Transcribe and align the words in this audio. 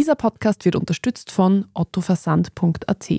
Dieser 0.00 0.14
Podcast 0.14 0.64
wird 0.64 0.76
unterstützt 0.76 1.30
von 1.30 1.66
ottoversand.at. 1.74 3.10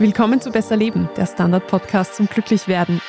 Willkommen 0.00 0.40
zu 0.40 0.50
Besser 0.50 0.76
Leben, 0.76 1.08
der 1.16 1.26
Standard-Podcast 1.26 2.16
zum 2.16 2.26
Glücklichwerden. 2.26 3.00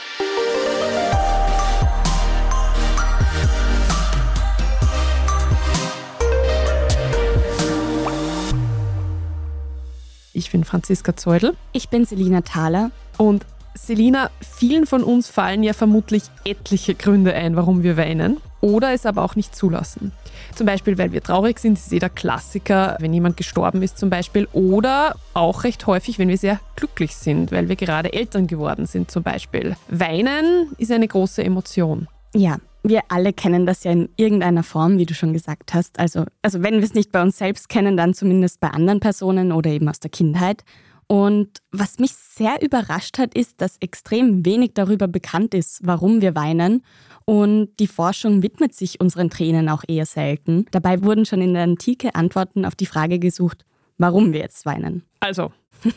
Ich 10.33 10.51
bin 10.51 10.63
Franziska 10.65 11.15
Zeudel. 11.15 11.57
Ich 11.71 11.89
bin 11.89 12.05
Selina 12.05 12.41
Thaler. 12.41 12.91
Und 13.17 13.43
Selina, 13.75 14.29
vielen 14.39 14.85
von 14.85 15.03
uns 15.03 15.29
fallen 15.29 15.63
ja 15.63 15.73
vermutlich 15.73 16.23
etliche 16.45 16.95
Gründe 16.95 17.33
ein, 17.33 17.55
warum 17.55 17.83
wir 17.83 17.97
weinen 17.97 18.37
oder 18.63 18.93
es 18.93 19.05
aber 19.05 19.23
auch 19.23 19.35
nicht 19.35 19.53
zulassen. 19.53 20.13
Zum 20.55 20.65
Beispiel, 20.65 20.97
weil 20.97 21.11
wir 21.11 21.21
traurig 21.21 21.59
sind, 21.59 21.77
ist 21.77 21.91
jeder 21.91 22.09
Klassiker, 22.09 22.95
wenn 22.99 23.13
jemand 23.13 23.35
gestorben 23.35 23.81
ist 23.81 23.97
zum 23.97 24.09
Beispiel. 24.09 24.47
Oder 24.53 25.15
auch 25.33 25.65
recht 25.65 25.85
häufig, 25.85 26.17
wenn 26.17 26.29
wir 26.29 26.37
sehr 26.37 26.59
glücklich 26.77 27.15
sind, 27.15 27.51
weil 27.51 27.67
wir 27.67 27.75
gerade 27.75 28.13
Eltern 28.13 28.47
geworden 28.47 28.85
sind 28.85 29.11
zum 29.11 29.21
Beispiel. 29.21 29.75
Weinen 29.89 30.69
ist 30.77 30.91
eine 30.91 31.07
große 31.07 31.43
Emotion. 31.43 32.07
Ja, 32.33 32.57
wir 32.83 33.01
alle 33.09 33.33
kennen 33.33 33.65
das 33.65 33.83
ja 33.83 33.91
in 33.91 34.09
irgendeiner 34.15 34.63
Form, 34.63 34.97
wie 34.97 35.05
du 35.05 35.13
schon 35.13 35.33
gesagt 35.33 35.73
hast. 35.73 35.99
Also, 35.99 36.25
also 36.41 36.63
wenn 36.63 36.75
wir 36.75 36.83
es 36.83 36.93
nicht 36.93 37.11
bei 37.11 37.21
uns 37.21 37.37
selbst 37.37 37.67
kennen, 37.67 37.97
dann 37.97 38.13
zumindest 38.13 38.61
bei 38.61 38.69
anderen 38.69 39.01
Personen 39.01 39.51
oder 39.51 39.71
eben 39.71 39.89
aus 39.89 39.99
der 39.99 40.11
Kindheit. 40.11 40.63
Und 41.07 41.59
was 41.71 41.99
mich 41.99 42.13
sehr 42.13 42.61
überrascht 42.61 43.17
hat, 43.17 43.35
ist, 43.35 43.61
dass 43.61 43.77
extrem 43.79 44.45
wenig 44.45 44.71
darüber 44.73 45.07
bekannt 45.07 45.53
ist, 45.53 45.81
warum 45.83 46.21
wir 46.21 46.35
weinen. 46.35 46.83
Und 47.25 47.69
die 47.79 47.87
Forschung 47.87 48.43
widmet 48.43 48.73
sich 48.73 48.99
unseren 48.99 49.29
Tränen 49.29 49.69
auch 49.69 49.83
eher 49.87 50.05
selten. 50.05 50.65
Dabei 50.71 51.03
wurden 51.03 51.25
schon 51.25 51.41
in 51.41 51.53
der 51.53 51.63
Antike 51.63 52.15
Antworten 52.15 52.65
auf 52.65 52.75
die 52.75 52.85
Frage 52.85 53.19
gesucht, 53.19 53.65
warum 53.97 54.33
wir 54.33 54.41
jetzt 54.41 54.65
weinen. 54.65 55.03
Also, 55.19 55.51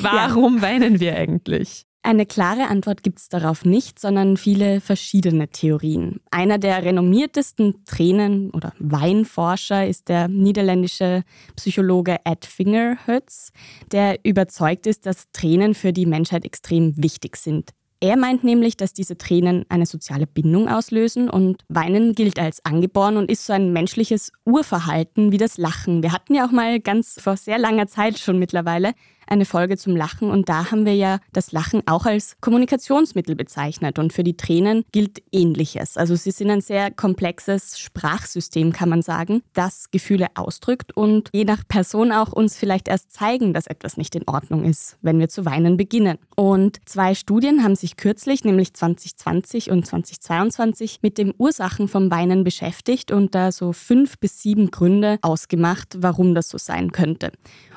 warum 0.00 0.56
ja. 0.56 0.62
weinen 0.62 1.00
wir 1.00 1.16
eigentlich? 1.16 1.85
Eine 2.06 2.24
klare 2.24 2.68
Antwort 2.68 3.02
gibt 3.02 3.18
es 3.18 3.28
darauf 3.28 3.64
nicht, 3.64 3.98
sondern 3.98 4.36
viele 4.36 4.80
verschiedene 4.80 5.48
Theorien. 5.48 6.20
Einer 6.30 6.56
der 6.56 6.84
renommiertesten 6.84 7.84
Tränen- 7.84 8.50
oder 8.50 8.72
Weinforscher 8.78 9.88
ist 9.88 10.08
der 10.08 10.28
niederländische 10.28 11.24
Psychologe 11.56 12.18
Ed 12.24 12.46
Fingerhütz, 12.46 13.50
der 13.90 14.20
überzeugt 14.22 14.86
ist, 14.86 15.04
dass 15.04 15.32
Tränen 15.32 15.74
für 15.74 15.92
die 15.92 16.06
Menschheit 16.06 16.44
extrem 16.44 16.96
wichtig 16.96 17.34
sind. 17.34 17.70
Er 17.98 18.16
meint 18.16 18.44
nämlich, 18.44 18.76
dass 18.76 18.92
diese 18.92 19.18
Tränen 19.18 19.64
eine 19.68 19.86
soziale 19.86 20.28
Bindung 20.28 20.68
auslösen 20.68 21.28
und 21.28 21.64
Weinen 21.68 22.14
gilt 22.14 22.38
als 22.38 22.64
angeboren 22.64 23.16
und 23.16 23.28
ist 23.28 23.46
so 23.46 23.52
ein 23.52 23.72
menschliches 23.72 24.30
Urverhalten 24.44 25.32
wie 25.32 25.38
das 25.38 25.58
Lachen. 25.58 26.04
Wir 26.04 26.12
hatten 26.12 26.36
ja 26.36 26.46
auch 26.46 26.52
mal 26.52 26.78
ganz 26.78 27.20
vor 27.20 27.36
sehr 27.36 27.58
langer 27.58 27.88
Zeit 27.88 28.16
schon 28.20 28.38
mittlerweile 28.38 28.92
eine 29.26 29.44
Folge 29.44 29.76
zum 29.76 29.96
Lachen 29.96 30.30
und 30.30 30.48
da 30.48 30.70
haben 30.70 30.86
wir 30.86 30.94
ja 30.94 31.18
das 31.32 31.52
Lachen 31.52 31.82
auch 31.86 32.06
als 32.06 32.36
Kommunikationsmittel 32.40 33.34
bezeichnet 33.34 33.98
und 33.98 34.12
für 34.12 34.24
die 34.24 34.36
Tränen 34.36 34.84
gilt 34.92 35.22
ähnliches. 35.32 35.96
Also 35.96 36.14
sie 36.16 36.30
sind 36.30 36.50
ein 36.50 36.60
sehr 36.60 36.90
komplexes 36.90 37.78
Sprachsystem, 37.78 38.72
kann 38.72 38.88
man 38.88 39.02
sagen, 39.02 39.42
das 39.52 39.90
Gefühle 39.90 40.28
ausdrückt 40.34 40.96
und 40.96 41.30
je 41.32 41.44
nach 41.44 41.66
Person 41.66 42.12
auch 42.12 42.32
uns 42.32 42.56
vielleicht 42.56 42.88
erst 42.88 43.12
zeigen, 43.12 43.52
dass 43.52 43.66
etwas 43.66 43.96
nicht 43.96 44.14
in 44.14 44.26
Ordnung 44.26 44.64
ist, 44.64 44.96
wenn 45.02 45.18
wir 45.18 45.28
zu 45.28 45.44
weinen 45.44 45.76
beginnen. 45.76 46.18
Und 46.36 46.78
zwei 46.84 47.14
Studien 47.14 47.62
haben 47.62 47.76
sich 47.76 47.96
kürzlich, 47.96 48.44
nämlich 48.44 48.74
2020 48.74 49.70
und 49.70 49.86
2022, 49.86 50.98
mit 51.02 51.18
den 51.18 51.32
Ursachen 51.36 51.88
vom 51.88 52.10
Weinen 52.10 52.44
beschäftigt 52.44 53.10
und 53.10 53.34
da 53.34 53.52
so 53.52 53.72
fünf 53.72 54.18
bis 54.18 54.40
sieben 54.42 54.70
Gründe 54.70 55.18
ausgemacht, 55.22 55.96
warum 55.98 56.34
das 56.34 56.48
so 56.48 56.58
sein 56.58 56.92
könnte. 56.92 57.32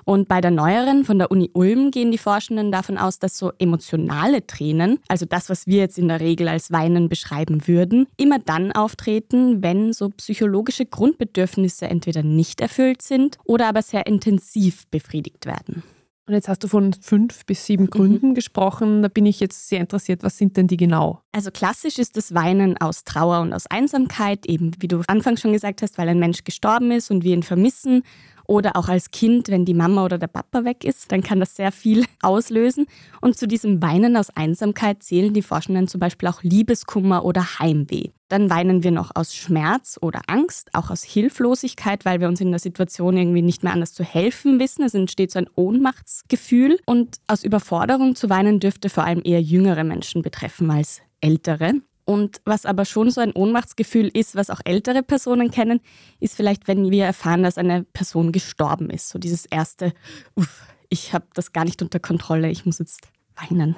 Und 0.05 0.27
bei 0.27 0.41
der 0.41 0.51
neueren 0.51 1.05
von 1.05 1.19
der 1.19 1.31
Uni 1.31 1.49
Ulm 1.53 1.91
gehen 1.91 2.11
die 2.11 2.17
Forschenden 2.17 2.71
davon 2.71 2.97
aus, 2.97 3.19
dass 3.19 3.37
so 3.37 3.51
emotionale 3.59 4.45
Tränen, 4.45 4.99
also 5.07 5.25
das, 5.25 5.49
was 5.49 5.67
wir 5.67 5.79
jetzt 5.79 5.97
in 5.97 6.07
der 6.07 6.19
Regel 6.19 6.47
als 6.47 6.71
Weinen 6.71 7.09
beschreiben 7.09 7.67
würden, 7.67 8.07
immer 8.17 8.39
dann 8.39 8.71
auftreten, 8.71 9.61
wenn 9.63 9.93
so 9.93 10.09
psychologische 10.09 10.85
Grundbedürfnisse 10.85 11.87
entweder 11.87 12.23
nicht 12.23 12.61
erfüllt 12.61 13.01
sind 13.01 13.37
oder 13.45 13.67
aber 13.67 13.81
sehr 13.81 14.07
intensiv 14.07 14.87
befriedigt 14.87 15.45
werden. 15.45 15.83
Und 16.29 16.35
jetzt 16.35 16.47
hast 16.47 16.63
du 16.63 16.67
von 16.67 16.93
fünf 16.93 17.43
bis 17.47 17.65
sieben 17.65 17.85
mhm. 17.85 17.89
Gründen 17.89 18.29
mhm. 18.29 18.33
gesprochen. 18.35 19.01
Da 19.01 19.07
bin 19.07 19.25
ich 19.25 19.39
jetzt 19.39 19.67
sehr 19.67 19.79
interessiert. 19.79 20.21
Was 20.21 20.37
sind 20.37 20.57
denn 20.57 20.67
die 20.67 20.77
genau? 20.77 21.21
Also 21.31 21.49
klassisch 21.49 21.97
ist 21.97 22.17
das 22.17 22.35
Weinen 22.35 22.77
aus 22.77 23.03
Trauer 23.03 23.41
und 23.41 23.51
aus 23.51 23.65
Einsamkeit, 23.65 24.45
eben 24.45 24.71
wie 24.77 24.87
du 24.87 25.01
anfangs 25.07 25.41
schon 25.41 25.53
gesagt 25.53 25.81
hast, 25.81 25.97
weil 25.97 26.07
ein 26.07 26.19
Mensch 26.19 26.43
gestorben 26.43 26.91
ist 26.91 27.09
und 27.09 27.23
wir 27.23 27.33
ihn 27.33 27.41
vermissen 27.41 28.03
oder 28.49 28.75
auch 28.75 28.89
als 28.89 29.11
Kind, 29.11 29.47
wenn 29.49 29.63
die 29.63 29.75
Mama 29.75 30.03
oder 30.03 30.17
der 30.17 30.27
Papa 30.27 30.65
weg 30.65 30.83
ist, 30.83 31.11
dann 31.11 31.21
kann 31.21 31.39
das 31.39 31.55
sehr 31.55 31.71
viel 31.71 32.05
auslösen. 32.21 32.87
Und 33.21 33.37
zu 33.37 33.47
diesem 33.47 33.81
Weinen 33.81 34.17
aus 34.17 34.35
Einsamkeit 34.35 35.03
zählen 35.03 35.33
die 35.33 35.43
Forschenden 35.43 35.87
zum 35.87 35.99
Beispiel 35.99 36.27
auch 36.27 36.41
Liebeskummer 36.41 37.23
oder 37.23 37.59
Heimweh. 37.59 38.09
Dann 38.27 38.49
weinen 38.49 38.83
wir 38.83 38.89
noch 38.89 39.11
aus 39.13 39.35
Schmerz 39.35 39.99
oder 40.01 40.21
Angst, 40.25 40.69
auch 40.73 40.89
aus 40.89 41.03
Hilflosigkeit, 41.03 42.05
weil 42.05 42.21
wir 42.21 42.27
uns 42.27 42.41
in 42.41 42.49
der 42.49 42.59
Situation 42.59 43.17
irgendwie 43.17 43.43
nicht 43.43 43.63
mehr 43.63 43.73
anders 43.73 43.93
zu 43.93 44.03
helfen 44.03 44.59
wissen. 44.59 44.83
Es 44.83 44.95
entsteht 44.95 45.31
so 45.31 45.39
ein 45.39 45.49
Ohnmachtsgefühl. 45.55 46.79
Und 46.85 47.17
aus 47.27 47.43
Überforderung 47.43 48.15
zu 48.15 48.31
weinen 48.31 48.59
dürfte 48.59 48.89
vor 48.89 49.03
allem 49.03 49.21
eher 49.23 49.41
jüngere 49.41 49.83
Menschen 49.83 50.23
betreffen 50.23 50.71
als 50.71 51.01
ältere. 51.21 51.73
Und 52.09 52.41
was 52.43 52.65
aber 52.65 52.85
schon 52.85 53.11
so 53.11 53.21
ein 53.21 53.33
Ohnmachtsgefühl 53.33 54.09
ist, 54.11 54.35
was 54.35 54.49
auch 54.49 54.61
ältere 54.65 55.03
Personen 55.03 55.51
kennen, 55.51 55.79
ist 56.19 56.35
vielleicht, 56.35 56.67
wenn 56.67 56.89
wir 56.89 57.05
erfahren, 57.05 57.43
dass 57.43 57.59
eine 57.59 57.83
Person 57.83 58.31
gestorben 58.31 58.89
ist. 58.89 59.09
So 59.09 59.19
dieses 59.19 59.45
erste, 59.45 59.93
uff, 60.33 60.63
ich 60.89 61.13
habe 61.13 61.27
das 61.35 61.53
gar 61.53 61.65
nicht 61.65 61.83
unter 61.83 61.99
Kontrolle, 61.99 62.49
ich 62.49 62.65
muss 62.65 62.79
jetzt 62.79 63.09
weinen. 63.35 63.75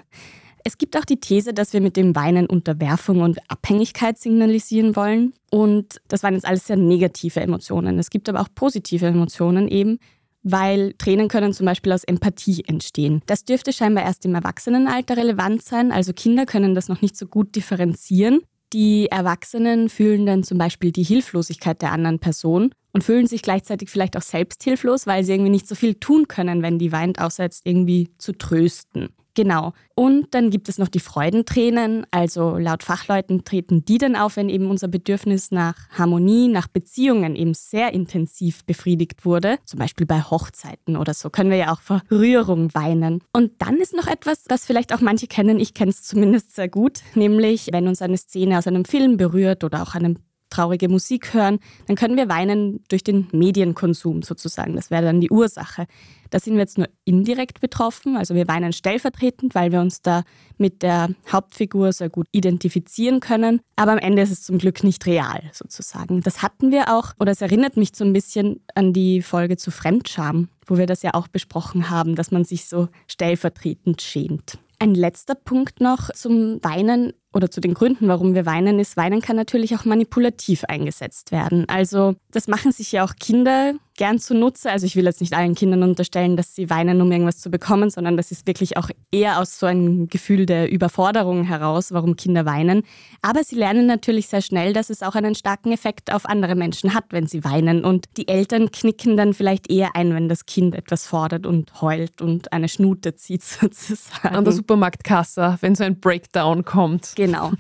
Es 0.63 0.77
gibt 0.77 0.95
auch 0.95 1.03
die 1.03 1.19
These, 1.19 1.53
dass 1.53 1.73
wir 1.73 1.81
mit 1.81 1.97
dem 1.97 2.15
Weinen 2.15 2.45
Unterwerfung 2.45 3.19
und 3.19 3.37
Abhängigkeit 3.51 4.17
signalisieren 4.17 4.95
wollen. 4.95 5.33
Und 5.49 5.99
das 6.07 6.23
waren 6.23 6.35
jetzt 6.35 6.45
alles 6.45 6.67
sehr 6.67 6.77
negative 6.77 7.41
Emotionen. 7.41 7.99
Es 7.99 8.09
gibt 8.09 8.29
aber 8.29 8.39
auch 8.39 8.49
positive 8.55 9.07
Emotionen 9.07 9.67
eben, 9.67 9.99
weil 10.43 10.93
Tränen 10.97 11.27
können 11.27 11.53
zum 11.53 11.65
Beispiel 11.65 11.91
aus 11.91 12.03
Empathie 12.03 12.63
entstehen. 12.65 13.21
Das 13.25 13.45
dürfte 13.45 13.73
scheinbar 13.73 14.03
erst 14.03 14.25
im 14.25 14.35
Erwachsenenalter 14.35 15.17
relevant 15.17 15.63
sein, 15.63 15.91
also 15.91 16.13
Kinder 16.13 16.45
können 16.45 16.75
das 16.75 16.89
noch 16.89 17.01
nicht 17.01 17.15
so 17.15 17.25
gut 17.25 17.55
differenzieren. 17.55 18.41
Die 18.73 19.07
Erwachsenen 19.07 19.89
fühlen 19.89 20.25
dann 20.25 20.43
zum 20.43 20.57
Beispiel 20.57 20.91
die 20.91 21.03
Hilflosigkeit 21.03 21.81
der 21.81 21.91
anderen 21.91 22.19
Person 22.19 22.73
und 22.93 23.03
fühlen 23.03 23.27
sich 23.27 23.41
gleichzeitig 23.41 23.89
vielleicht 23.89 24.15
auch 24.15 24.21
selbst 24.21 24.63
hilflos, 24.63 25.07
weil 25.07 25.23
sie 25.23 25.33
irgendwie 25.33 25.51
nicht 25.51 25.67
so 25.67 25.75
viel 25.75 25.95
tun 25.95 26.27
können, 26.27 26.61
wenn 26.61 26.79
die 26.79 26.91
weint, 26.91 27.19
außer 27.19 27.43
jetzt 27.43 27.65
irgendwie 27.65 28.09
zu 28.17 28.31
trösten. 28.31 29.09
Genau. 29.33 29.73
Und 29.95 30.33
dann 30.33 30.49
gibt 30.49 30.67
es 30.67 30.77
noch 30.77 30.87
die 30.87 30.99
Freudentränen. 30.99 32.05
Also 32.11 32.57
laut 32.57 32.83
Fachleuten 32.83 33.43
treten 33.43 33.85
die 33.85 33.97
dann 33.97 34.15
auf, 34.15 34.35
wenn 34.35 34.49
eben 34.49 34.69
unser 34.69 34.87
Bedürfnis 34.87 35.51
nach 35.51 35.75
Harmonie, 35.91 36.47
nach 36.47 36.67
Beziehungen 36.67 37.35
eben 37.35 37.53
sehr 37.53 37.93
intensiv 37.93 38.65
befriedigt 38.65 39.25
wurde. 39.25 39.57
Zum 39.65 39.79
Beispiel 39.79 40.05
bei 40.07 40.21
Hochzeiten 40.21 40.97
oder 40.97 41.13
so 41.13 41.29
können 41.29 41.49
wir 41.49 41.57
ja 41.57 41.71
auch 41.71 41.81
vor 41.81 42.01
Rührung 42.09 42.73
weinen. 42.73 43.21
Und 43.33 43.51
dann 43.59 43.77
ist 43.77 43.93
noch 43.93 44.07
etwas, 44.07 44.45
was 44.49 44.65
vielleicht 44.65 44.93
auch 44.93 45.01
manche 45.01 45.27
kennen. 45.27 45.59
Ich 45.59 45.73
kenne 45.73 45.91
es 45.91 46.03
zumindest 46.03 46.55
sehr 46.55 46.67
gut. 46.67 47.01
Nämlich, 47.15 47.69
wenn 47.71 47.87
uns 47.87 48.01
eine 48.01 48.17
Szene 48.17 48.57
aus 48.57 48.67
einem 48.67 48.85
Film 48.85 49.17
berührt 49.17 49.63
oder 49.63 49.83
auch 49.83 49.95
einem 49.95 50.17
traurige 50.51 50.87
Musik 50.89 51.33
hören, 51.33 51.59
dann 51.87 51.95
können 51.95 52.17
wir 52.17 52.29
weinen 52.29 52.83
durch 52.89 53.03
den 53.03 53.27
Medienkonsum 53.31 54.21
sozusagen. 54.21 54.75
Das 54.75 54.91
wäre 54.91 55.03
dann 55.03 55.21
die 55.21 55.31
Ursache. 55.31 55.87
Da 56.29 56.39
sind 56.39 56.53
wir 56.53 56.61
jetzt 56.61 56.77
nur 56.77 56.87
indirekt 57.03 57.59
betroffen, 57.59 58.15
also 58.15 58.35
wir 58.35 58.47
weinen 58.47 58.71
stellvertretend, 58.71 59.53
weil 59.53 59.71
wir 59.71 59.81
uns 59.81 60.01
da 60.01 60.23
mit 60.57 60.81
der 60.81 61.09
Hauptfigur 61.29 61.91
sehr 61.91 62.09
gut 62.09 62.27
identifizieren 62.31 63.19
können. 63.19 63.61
Aber 63.75 63.91
am 63.93 63.97
Ende 63.97 64.21
ist 64.21 64.31
es 64.31 64.43
zum 64.43 64.57
Glück 64.57 64.83
nicht 64.83 65.05
real 65.07 65.41
sozusagen. 65.51 66.21
Das 66.21 66.41
hatten 66.41 66.71
wir 66.71 66.95
auch, 66.95 67.13
oder 67.19 67.31
es 67.31 67.41
erinnert 67.41 67.75
mich 67.75 67.89
so 67.93 68.05
ein 68.05 68.13
bisschen 68.13 68.61
an 68.75 68.93
die 68.93 69.21
Folge 69.21 69.57
zu 69.57 69.71
Fremdscham, 69.71 70.47
wo 70.65 70.77
wir 70.77 70.85
das 70.85 71.01
ja 71.01 71.13
auch 71.15 71.27
besprochen 71.27 71.89
haben, 71.89 72.15
dass 72.15 72.31
man 72.31 72.45
sich 72.45 72.65
so 72.65 72.87
stellvertretend 73.07 74.01
schämt. 74.01 74.57
Ein 74.81 74.95
letzter 74.95 75.35
Punkt 75.35 75.79
noch 75.79 76.09
zum 76.11 76.57
Weinen 76.63 77.13
oder 77.33 77.51
zu 77.51 77.61
den 77.61 77.75
Gründen, 77.75 78.07
warum 78.07 78.33
wir 78.33 78.47
weinen, 78.47 78.79
ist, 78.79 78.97
Weinen 78.97 79.21
kann 79.21 79.35
natürlich 79.35 79.75
auch 79.75 79.85
manipulativ 79.85 80.63
eingesetzt 80.63 81.31
werden. 81.31 81.69
Also 81.69 82.15
das 82.31 82.47
machen 82.47 82.71
sich 82.71 82.91
ja 82.91 83.05
auch 83.05 83.13
Kinder 83.15 83.75
gern 84.01 84.17
zunutze. 84.17 84.71
Also 84.71 84.87
ich 84.87 84.95
will 84.95 85.05
jetzt 85.05 85.21
nicht 85.21 85.35
allen 85.35 85.53
Kindern 85.53 85.83
unterstellen, 85.83 86.35
dass 86.35 86.55
sie 86.55 86.71
weinen, 86.71 86.99
um 87.03 87.11
irgendwas 87.11 87.37
zu 87.37 87.51
bekommen, 87.51 87.91
sondern 87.91 88.17
das 88.17 88.31
ist 88.31 88.47
wirklich 88.47 88.75
auch 88.75 88.89
eher 89.11 89.37
aus 89.37 89.59
so 89.59 89.67
einem 89.67 90.07
Gefühl 90.07 90.47
der 90.47 90.71
Überforderung 90.71 91.43
heraus, 91.43 91.91
warum 91.91 92.15
Kinder 92.15 92.47
weinen. 92.47 92.81
Aber 93.21 93.43
sie 93.43 93.57
lernen 93.57 93.85
natürlich 93.85 94.25
sehr 94.25 94.41
schnell, 94.41 94.73
dass 94.73 94.89
es 94.89 95.03
auch 95.03 95.13
einen 95.13 95.35
starken 95.35 95.71
Effekt 95.71 96.11
auf 96.11 96.25
andere 96.25 96.55
Menschen 96.55 96.95
hat, 96.95 97.05
wenn 97.11 97.27
sie 97.27 97.43
weinen. 97.43 97.85
Und 97.85 98.05
die 98.17 98.27
Eltern 98.27 98.71
knicken 98.71 99.17
dann 99.17 99.35
vielleicht 99.35 99.69
eher 99.69 99.95
ein, 99.95 100.15
wenn 100.15 100.27
das 100.27 100.47
Kind 100.47 100.73
etwas 100.73 101.05
fordert 101.05 101.45
und 101.45 101.79
heult 101.79 102.23
und 102.23 102.51
eine 102.53 102.69
Schnute 102.69 103.13
zieht 103.13 103.43
sozusagen. 103.61 104.35
An 104.35 104.43
der 104.43 104.53
Supermarktkasse, 104.53 105.59
wenn 105.61 105.75
so 105.75 105.83
ein 105.83 105.99
Breakdown 105.99 106.65
kommt. 106.65 107.13
Genau. 107.15 107.51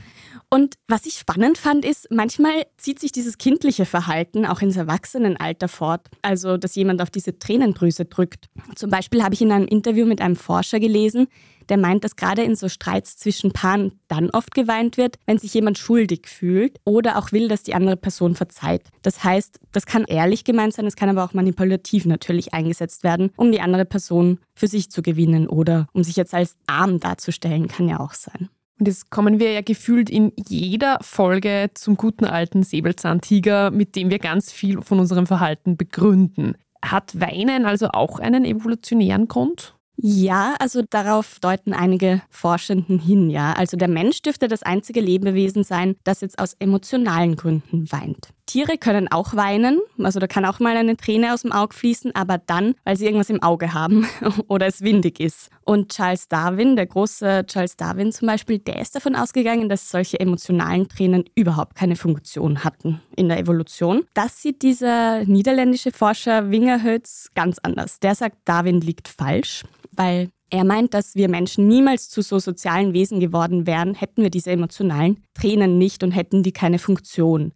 Und 0.53 0.75
was 0.89 1.05
ich 1.05 1.13
spannend 1.13 1.57
fand, 1.57 1.85
ist, 1.85 2.11
manchmal 2.11 2.65
zieht 2.75 2.99
sich 2.99 3.13
dieses 3.13 3.37
kindliche 3.37 3.85
Verhalten 3.85 4.45
auch 4.45 4.61
ins 4.61 4.75
Erwachsenenalter 4.75 5.69
fort. 5.69 6.09
Also, 6.23 6.57
dass 6.57 6.75
jemand 6.75 7.01
auf 7.01 7.09
diese 7.09 7.39
Tränendrüse 7.39 8.03
drückt. 8.03 8.49
Zum 8.75 8.89
Beispiel 8.89 9.23
habe 9.23 9.33
ich 9.33 9.41
in 9.41 9.53
einem 9.53 9.65
Interview 9.65 10.05
mit 10.05 10.19
einem 10.19 10.35
Forscher 10.35 10.81
gelesen, 10.81 11.27
der 11.69 11.77
meint, 11.77 12.03
dass 12.03 12.17
gerade 12.17 12.43
in 12.43 12.57
so 12.57 12.67
Streits 12.67 13.15
zwischen 13.15 13.53
Paaren 13.53 13.93
dann 14.09 14.29
oft 14.31 14.53
geweint 14.53 14.97
wird, 14.97 15.15
wenn 15.25 15.37
sich 15.37 15.53
jemand 15.53 15.77
schuldig 15.77 16.27
fühlt 16.27 16.81
oder 16.83 17.17
auch 17.17 17.31
will, 17.31 17.47
dass 17.47 17.63
die 17.63 17.73
andere 17.73 17.95
Person 17.95 18.35
verzeiht. 18.35 18.89
Das 19.03 19.23
heißt, 19.23 19.57
das 19.71 19.85
kann 19.85 20.03
ehrlich 20.03 20.43
gemeint 20.43 20.73
sein, 20.73 20.85
es 20.85 20.97
kann 20.97 21.07
aber 21.07 21.23
auch 21.23 21.33
manipulativ 21.33 22.05
natürlich 22.05 22.53
eingesetzt 22.53 23.05
werden, 23.05 23.31
um 23.37 23.53
die 23.53 23.61
andere 23.61 23.85
Person 23.85 24.39
für 24.53 24.67
sich 24.67 24.91
zu 24.91 25.01
gewinnen 25.01 25.47
oder 25.47 25.87
um 25.93 26.03
sich 26.03 26.17
jetzt 26.17 26.33
als 26.33 26.57
arm 26.67 26.99
darzustellen, 26.99 27.69
kann 27.69 27.87
ja 27.87 28.01
auch 28.01 28.15
sein. 28.15 28.49
Und 28.81 28.87
jetzt 28.87 29.11
kommen 29.11 29.39
wir 29.39 29.53
ja 29.53 29.61
gefühlt 29.61 30.09
in 30.09 30.31
jeder 30.49 30.97
Folge 31.01 31.69
zum 31.75 31.97
guten 31.97 32.25
alten 32.25 32.63
Säbelzahntiger, 32.63 33.69
mit 33.69 33.95
dem 33.95 34.09
wir 34.09 34.17
ganz 34.17 34.51
viel 34.51 34.81
von 34.81 34.99
unserem 34.99 35.27
Verhalten 35.27 35.77
begründen. 35.77 36.55
Hat 36.83 37.19
Weinen 37.19 37.67
also 37.67 37.89
auch 37.89 38.17
einen 38.17 38.43
evolutionären 38.43 39.27
Grund? 39.27 39.75
Ja, 39.97 40.55
also 40.57 40.81
darauf 40.81 41.37
deuten 41.41 41.73
einige 41.73 42.23
Forschenden 42.31 42.97
hin, 42.97 43.29
ja. 43.29 43.53
Also 43.53 43.77
der 43.77 43.87
Mensch 43.87 44.23
dürfte 44.23 44.47
das 44.47 44.63
einzige 44.63 44.99
Lebewesen 44.99 45.63
sein, 45.63 45.95
das 46.03 46.21
jetzt 46.21 46.39
aus 46.39 46.55
emotionalen 46.57 47.35
Gründen 47.35 47.91
weint. 47.91 48.29
Tiere 48.51 48.77
können 48.77 49.09
auch 49.09 49.33
weinen, 49.33 49.79
also 49.97 50.19
da 50.19 50.27
kann 50.27 50.43
auch 50.43 50.59
mal 50.59 50.75
eine 50.75 50.97
Träne 50.97 51.33
aus 51.33 51.43
dem 51.43 51.53
Auge 51.53 51.73
fließen, 51.73 52.13
aber 52.15 52.37
dann, 52.37 52.75
weil 52.83 52.97
sie 52.97 53.05
irgendwas 53.05 53.29
im 53.29 53.41
Auge 53.41 53.73
haben 53.73 54.05
oder 54.49 54.67
es 54.67 54.81
windig 54.81 55.21
ist. 55.21 55.49
Und 55.63 55.93
Charles 55.93 56.27
Darwin, 56.27 56.75
der 56.75 56.85
große 56.85 57.45
Charles 57.47 57.77
Darwin 57.77 58.11
zum 58.11 58.27
Beispiel, 58.27 58.59
der 58.59 58.81
ist 58.81 58.93
davon 58.93 59.15
ausgegangen, 59.15 59.69
dass 59.69 59.89
solche 59.89 60.19
emotionalen 60.19 60.89
Tränen 60.89 61.23
überhaupt 61.33 61.75
keine 61.75 61.95
Funktion 61.95 62.65
hatten 62.65 62.99
in 63.15 63.29
der 63.29 63.39
Evolution. 63.39 64.03
Das 64.15 64.41
sieht 64.41 64.63
dieser 64.63 65.23
niederländische 65.23 65.93
Forscher 65.93 66.51
Wingerhötz 66.51 67.29
ganz 67.33 67.57
anders. 67.59 68.01
Der 68.01 68.15
sagt, 68.15 68.35
Darwin 68.43 68.81
liegt 68.81 69.07
falsch 69.07 69.63
weil 69.93 70.29
er 70.49 70.63
meint, 70.63 70.93
dass 70.93 71.15
wir 71.15 71.27
Menschen 71.27 71.67
niemals 71.67 72.09
zu 72.09 72.21
so 72.21 72.39
sozialen 72.39 72.93
Wesen 72.93 73.19
geworden 73.19 73.67
wären, 73.67 73.93
hätten 73.93 74.23
wir 74.23 74.29
diese 74.29 74.51
emotionalen 74.51 75.23
Tränen 75.33 75.77
nicht 75.77 76.01
und 76.03 76.11
hätten 76.11 76.43
die 76.43 76.53
keine 76.53 76.79
Funktion. 76.79 77.51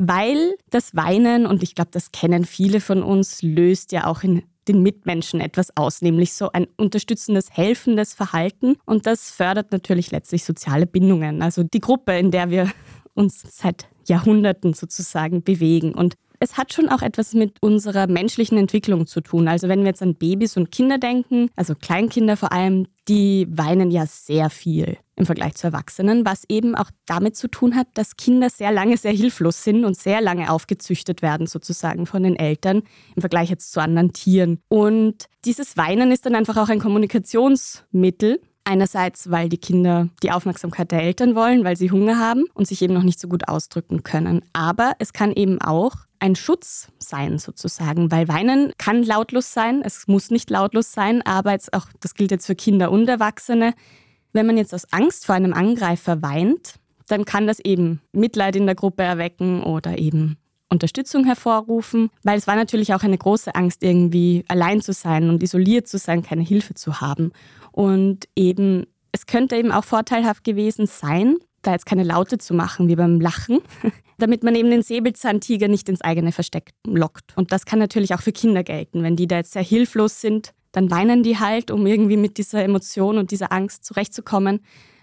Weil 0.00 0.54
das 0.70 0.94
Weinen, 0.94 1.44
und 1.44 1.62
ich 1.64 1.74
glaube, 1.74 1.90
das 1.92 2.12
kennen 2.12 2.44
viele 2.44 2.80
von 2.80 3.02
uns, 3.02 3.42
löst 3.42 3.90
ja 3.90 4.06
auch 4.06 4.22
in 4.22 4.44
den 4.68 4.80
Mitmenschen 4.82 5.40
etwas 5.40 5.76
aus, 5.76 6.02
nämlich 6.02 6.34
so 6.34 6.52
ein 6.52 6.68
unterstützendes, 6.76 7.50
helfendes 7.50 8.14
Verhalten. 8.14 8.76
Und 8.84 9.06
das 9.06 9.30
fördert 9.30 9.72
natürlich 9.72 10.12
letztlich 10.12 10.44
soziale 10.44 10.86
Bindungen, 10.86 11.42
also 11.42 11.64
die 11.64 11.80
Gruppe, 11.80 12.16
in 12.16 12.30
der 12.30 12.50
wir 12.50 12.70
uns 13.14 13.42
seit 13.42 13.88
Jahrhunderten 14.06 14.72
sozusagen 14.72 15.42
bewegen. 15.42 15.94
Und 15.94 16.14
es 16.40 16.56
hat 16.56 16.72
schon 16.72 16.88
auch 16.88 17.02
etwas 17.02 17.34
mit 17.34 17.54
unserer 17.60 18.06
menschlichen 18.06 18.58
Entwicklung 18.58 19.06
zu 19.06 19.20
tun. 19.20 19.48
Also 19.48 19.68
wenn 19.68 19.80
wir 19.80 19.88
jetzt 19.88 20.02
an 20.02 20.14
Babys 20.14 20.56
und 20.56 20.70
Kinder 20.70 20.98
denken, 20.98 21.50
also 21.56 21.74
Kleinkinder 21.74 22.36
vor 22.36 22.52
allem, 22.52 22.86
die 23.08 23.46
weinen 23.50 23.90
ja 23.90 24.06
sehr 24.06 24.50
viel 24.50 24.98
im 25.16 25.26
Vergleich 25.26 25.54
zu 25.54 25.66
Erwachsenen, 25.66 26.24
was 26.24 26.44
eben 26.48 26.74
auch 26.74 26.90
damit 27.06 27.36
zu 27.36 27.48
tun 27.48 27.74
hat, 27.74 27.88
dass 27.94 28.16
Kinder 28.16 28.50
sehr 28.50 28.70
lange 28.70 28.96
sehr 28.96 29.12
hilflos 29.12 29.64
sind 29.64 29.84
und 29.84 29.96
sehr 29.96 30.20
lange 30.20 30.52
aufgezüchtet 30.52 31.22
werden 31.22 31.46
sozusagen 31.46 32.06
von 32.06 32.22
den 32.22 32.36
Eltern 32.36 32.82
im 33.16 33.20
Vergleich 33.22 33.50
jetzt 33.50 33.72
zu 33.72 33.80
anderen 33.80 34.12
Tieren. 34.12 34.60
Und 34.68 35.24
dieses 35.44 35.76
Weinen 35.76 36.12
ist 36.12 36.26
dann 36.26 36.34
einfach 36.34 36.56
auch 36.56 36.68
ein 36.68 36.78
Kommunikationsmittel, 36.78 38.40
Einerseits, 38.68 39.30
weil 39.30 39.48
die 39.48 39.56
Kinder 39.56 40.10
die 40.22 40.30
Aufmerksamkeit 40.30 40.92
der 40.92 41.02
Eltern 41.02 41.34
wollen, 41.34 41.64
weil 41.64 41.74
sie 41.74 41.90
Hunger 41.90 42.18
haben 42.18 42.44
und 42.52 42.68
sich 42.68 42.82
eben 42.82 42.92
noch 42.92 43.02
nicht 43.02 43.18
so 43.18 43.26
gut 43.26 43.48
ausdrücken 43.48 44.02
können. 44.02 44.42
Aber 44.52 44.92
es 44.98 45.14
kann 45.14 45.32
eben 45.32 45.58
auch 45.58 45.94
ein 46.20 46.36
Schutz 46.36 46.88
sein 46.98 47.38
sozusagen, 47.38 48.10
weil 48.10 48.28
Weinen 48.28 48.72
kann 48.78 49.02
lautlos 49.02 49.52
sein, 49.52 49.82
es 49.84 50.06
muss 50.08 50.30
nicht 50.30 50.50
lautlos 50.50 50.92
sein, 50.92 51.22
aber 51.22 51.52
jetzt 51.52 51.72
auch, 51.72 51.86
das 52.00 52.14
gilt 52.14 52.30
jetzt 52.30 52.46
für 52.46 52.54
Kinder 52.56 52.90
und 52.90 53.08
Erwachsene. 53.08 53.74
Wenn 54.32 54.46
man 54.46 54.56
jetzt 54.56 54.74
aus 54.74 54.92
Angst 54.92 55.26
vor 55.26 55.34
einem 55.34 55.54
Angreifer 55.54 56.22
weint, 56.22 56.74
dann 57.06 57.24
kann 57.24 57.46
das 57.46 57.60
eben 57.60 58.00
Mitleid 58.12 58.56
in 58.56 58.66
der 58.66 58.74
Gruppe 58.74 59.02
erwecken 59.02 59.62
oder 59.62 59.98
eben 59.98 60.36
Unterstützung 60.68 61.24
hervorrufen, 61.24 62.10
weil 62.22 62.36
es 62.36 62.46
war 62.46 62.56
natürlich 62.56 62.92
auch 62.92 63.02
eine 63.02 63.16
große 63.16 63.54
Angst, 63.54 63.82
irgendwie 63.82 64.44
allein 64.48 64.82
zu 64.82 64.92
sein 64.92 65.30
und 65.30 65.42
isoliert 65.42 65.88
zu 65.88 65.98
sein, 65.98 66.22
keine 66.22 66.42
Hilfe 66.42 66.74
zu 66.74 67.00
haben. 67.00 67.32
Und 67.72 68.28
eben, 68.36 68.84
es 69.12 69.26
könnte 69.26 69.56
eben 69.56 69.72
auch 69.72 69.84
vorteilhaft 69.84 70.44
gewesen 70.44 70.86
sein, 70.86 71.36
da 71.62 71.72
jetzt 71.72 71.86
keine 71.86 72.04
Laute 72.04 72.38
zu 72.38 72.54
machen 72.54 72.88
wie 72.88 72.96
beim 72.96 73.20
Lachen, 73.20 73.60
damit 74.18 74.42
man 74.42 74.54
eben 74.54 74.70
den 74.70 74.82
Säbelzahntiger 74.82 75.68
nicht 75.68 75.88
ins 75.88 76.00
eigene 76.00 76.32
Versteck 76.32 76.70
lockt. 76.86 77.36
Und 77.36 77.52
das 77.52 77.66
kann 77.66 77.78
natürlich 77.78 78.14
auch 78.14 78.22
für 78.22 78.32
Kinder 78.32 78.62
gelten. 78.62 79.02
Wenn 79.02 79.16
die 79.16 79.26
da 79.26 79.36
jetzt 79.36 79.52
sehr 79.52 79.62
hilflos 79.62 80.20
sind, 80.20 80.52
dann 80.72 80.90
weinen 80.90 81.22
die 81.22 81.38
halt, 81.38 81.70
um 81.70 81.86
irgendwie 81.86 82.16
mit 82.16 82.38
dieser 82.38 82.62
Emotion 82.62 83.18
und 83.18 83.30
dieser 83.30 83.52
Angst 83.52 83.84
zurechtzukommen 83.84 84.60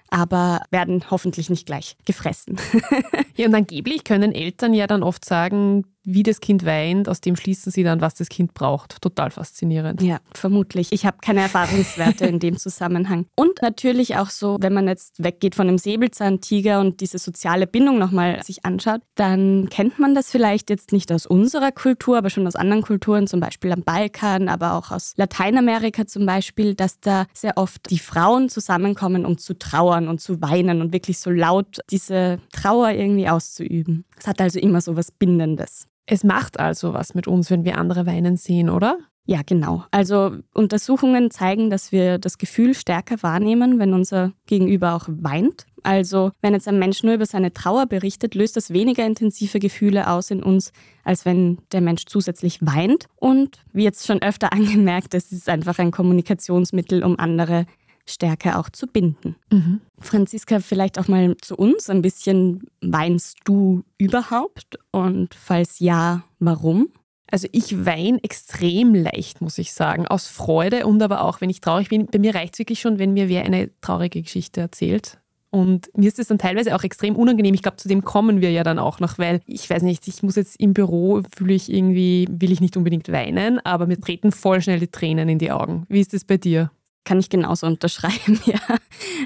aber 0.09 0.61
werden 0.69 1.09
hoffentlich 1.09 1.49
nicht 1.49 1.65
gleich 1.65 1.97
gefressen. 2.05 2.57
ja, 3.35 3.47
und 3.47 3.55
angeblich 3.55 4.03
können 4.03 4.31
Eltern 4.31 4.73
ja 4.73 4.87
dann 4.87 5.03
oft 5.03 5.25
sagen, 5.25 5.85
wie 6.05 6.23
das 6.23 6.39
Kind 6.39 6.65
weint, 6.65 7.09
aus 7.09 7.21
dem 7.21 7.35
schließen 7.35 7.71
sie 7.71 7.83
dann, 7.83 8.01
was 8.01 8.15
das 8.15 8.29
Kind 8.29 8.53
braucht. 8.53 9.01
Total 9.01 9.31
faszinierend. 9.31 10.01
Ja, 10.01 10.19
vermutlich. 10.33 10.91
Ich 10.91 11.05
habe 11.05 11.17
keine 11.21 11.41
Erfahrungswerte 11.41 12.25
in 12.25 12.39
dem 12.39 12.57
Zusammenhang. 12.57 13.25
Und 13.35 13.61
natürlich 13.61 14.17
auch 14.17 14.29
so, 14.29 14.57
wenn 14.61 14.73
man 14.73 14.87
jetzt 14.87 15.23
weggeht 15.23 15.55
von 15.55 15.67
dem 15.67 15.77
Säbelzahntiger 15.77 16.79
und 16.79 17.01
diese 17.01 17.17
soziale 17.17 17.67
Bindung 17.67 17.97
nochmal 17.97 18.41
sich 18.43 18.65
anschaut, 18.65 19.01
dann 19.15 19.69
kennt 19.69 19.99
man 19.99 20.15
das 20.15 20.31
vielleicht 20.31 20.69
jetzt 20.69 20.91
nicht 20.91 21.11
aus 21.11 21.25
unserer 21.25 21.71
Kultur, 21.71 22.17
aber 22.17 22.29
schon 22.29 22.47
aus 22.47 22.55
anderen 22.55 22.83
Kulturen, 22.83 23.27
zum 23.27 23.39
Beispiel 23.39 23.71
am 23.71 23.83
Balkan, 23.83 24.49
aber 24.49 24.73
auch 24.73 24.91
aus 24.91 25.13
Lateinamerika 25.17 26.05
zum 26.07 26.25
Beispiel, 26.25 26.75
dass 26.75 26.99
da 26.99 27.25
sehr 27.33 27.57
oft 27.57 27.89
die 27.89 27.99
Frauen 27.99 28.49
zusammenkommen, 28.49 29.25
um 29.25 29.37
zu 29.37 29.57
trauern 29.57 30.07
und 30.07 30.21
zu 30.21 30.41
weinen 30.41 30.81
und 30.81 30.93
wirklich 30.93 31.19
so 31.19 31.29
laut 31.29 31.79
diese 31.89 32.39
Trauer 32.51 32.91
irgendwie 32.91 33.27
auszuüben. 33.27 34.05
Es 34.17 34.27
hat 34.27 34.41
also 34.41 34.59
immer 34.59 34.81
so 34.81 34.95
was 34.95 35.11
Bindendes. 35.11 35.87
Es 36.05 36.23
macht 36.23 36.59
also 36.59 36.93
was 36.93 37.15
mit 37.15 37.27
uns, 37.27 37.49
wenn 37.49 37.65
wir 37.65 37.77
andere 37.77 38.05
weinen 38.05 38.37
sehen, 38.37 38.69
oder? 38.69 38.97
Ja, 39.27 39.41
genau. 39.43 39.83
Also 39.89 40.37
Untersuchungen 40.53 41.31
zeigen, 41.31 41.71
dass 41.71 41.91
wir 41.91 42.19
das 42.19 42.37
Gefühl 42.37 42.75
stärker 42.75 43.23
wahrnehmen, 43.23 43.79
wenn 43.79 43.93
unser 43.93 44.33
Gegenüber 44.45 44.93
auch 44.93 45.07
weint. 45.07 45.65
Also 45.81 46.31
wenn 46.41 46.53
jetzt 46.53 46.67
ein 46.67 46.77
Mensch 46.77 47.03
nur 47.03 47.15
über 47.15 47.25
seine 47.25 47.51
Trauer 47.51 47.87
berichtet, 47.87 48.35
löst 48.35 48.55
das 48.55 48.71
weniger 48.71 49.05
intensive 49.05 49.59
Gefühle 49.59 50.09
aus 50.09 50.29
in 50.29 50.43
uns, 50.43 50.71
als 51.03 51.25
wenn 51.25 51.57
der 51.71 51.81
Mensch 51.81 52.05
zusätzlich 52.05 52.59
weint. 52.61 53.07
Und 53.15 53.63
wie 53.73 53.83
jetzt 53.83 54.05
schon 54.05 54.21
öfter 54.21 54.53
angemerkt, 54.53 55.15
es 55.15 55.31
ist 55.31 55.49
einfach 55.49 55.79
ein 55.79 55.91
Kommunikationsmittel, 55.91 57.03
um 57.03 57.17
andere 57.17 57.65
stärker 58.05 58.59
auch 58.59 58.69
zu 58.69 58.87
binden. 58.87 59.35
Mhm. 59.51 59.81
Franziska, 59.99 60.59
vielleicht 60.59 60.99
auch 60.99 61.07
mal 61.07 61.35
zu 61.37 61.55
uns 61.55 61.89
ein 61.89 62.01
bisschen, 62.01 62.63
weinst 62.81 63.37
du 63.45 63.83
überhaupt? 63.97 64.77
Und 64.91 65.33
falls 65.33 65.79
ja, 65.79 66.23
warum? 66.39 66.89
Also 67.31 67.47
ich 67.51 67.85
weine 67.85 68.23
extrem 68.23 68.93
leicht, 68.93 69.41
muss 69.41 69.57
ich 69.57 69.73
sagen, 69.73 70.07
aus 70.07 70.27
Freude 70.27 70.85
und 70.85 71.01
aber 71.01 71.21
auch, 71.21 71.41
wenn 71.41 71.49
ich 71.49 71.59
traurig 71.59 71.89
bin. 71.89 72.05
Bei 72.05 72.19
mir 72.19 72.35
reicht 72.35 72.53
es 72.53 72.59
wirklich 72.59 72.79
schon, 72.79 72.99
wenn 72.99 73.13
mir 73.13 73.29
wer 73.29 73.43
eine 73.43 73.71
traurige 73.81 74.21
Geschichte 74.21 74.61
erzählt. 74.61 75.19
Und 75.49 75.89
mir 75.95 76.09
ist 76.09 76.19
es 76.19 76.27
dann 76.27 76.37
teilweise 76.37 76.75
auch 76.75 76.83
extrem 76.83 77.15
unangenehm. 77.15 77.53
Ich 77.53 77.61
glaube, 77.61 77.77
zu 77.77 77.87
dem 77.87 78.03
kommen 78.03 78.41
wir 78.41 78.51
ja 78.51 78.63
dann 78.63 78.77
auch 78.77 78.99
noch, 78.99 79.17
weil 79.17 79.39
ich 79.45 79.69
weiß 79.69 79.83
nicht, 79.83 80.05
ich 80.07 80.21
muss 80.21 80.35
jetzt 80.35 80.59
im 80.59 80.73
Büro, 80.73 81.21
fühle 81.33 81.53
ich 81.53 81.71
irgendwie, 81.71 82.27
will 82.29 82.51
ich 82.51 82.59
nicht 82.59 82.75
unbedingt 82.75 83.09
weinen, 83.09 83.59
aber 83.65 83.87
mir 83.87 83.99
treten 83.99 84.33
voll 84.33 84.61
schnell 84.61 84.81
die 84.81 84.89
Tränen 84.89 85.29
in 85.29 85.39
die 85.39 85.51
Augen. 85.51 85.85
Wie 85.87 86.01
ist 86.01 86.13
es 86.13 86.25
bei 86.25 86.35
dir? 86.35 86.71
Kann 87.05 87.19
ich 87.19 87.29
genauso 87.29 87.67
unterschreiben, 87.67 88.41
ja. 88.45 88.59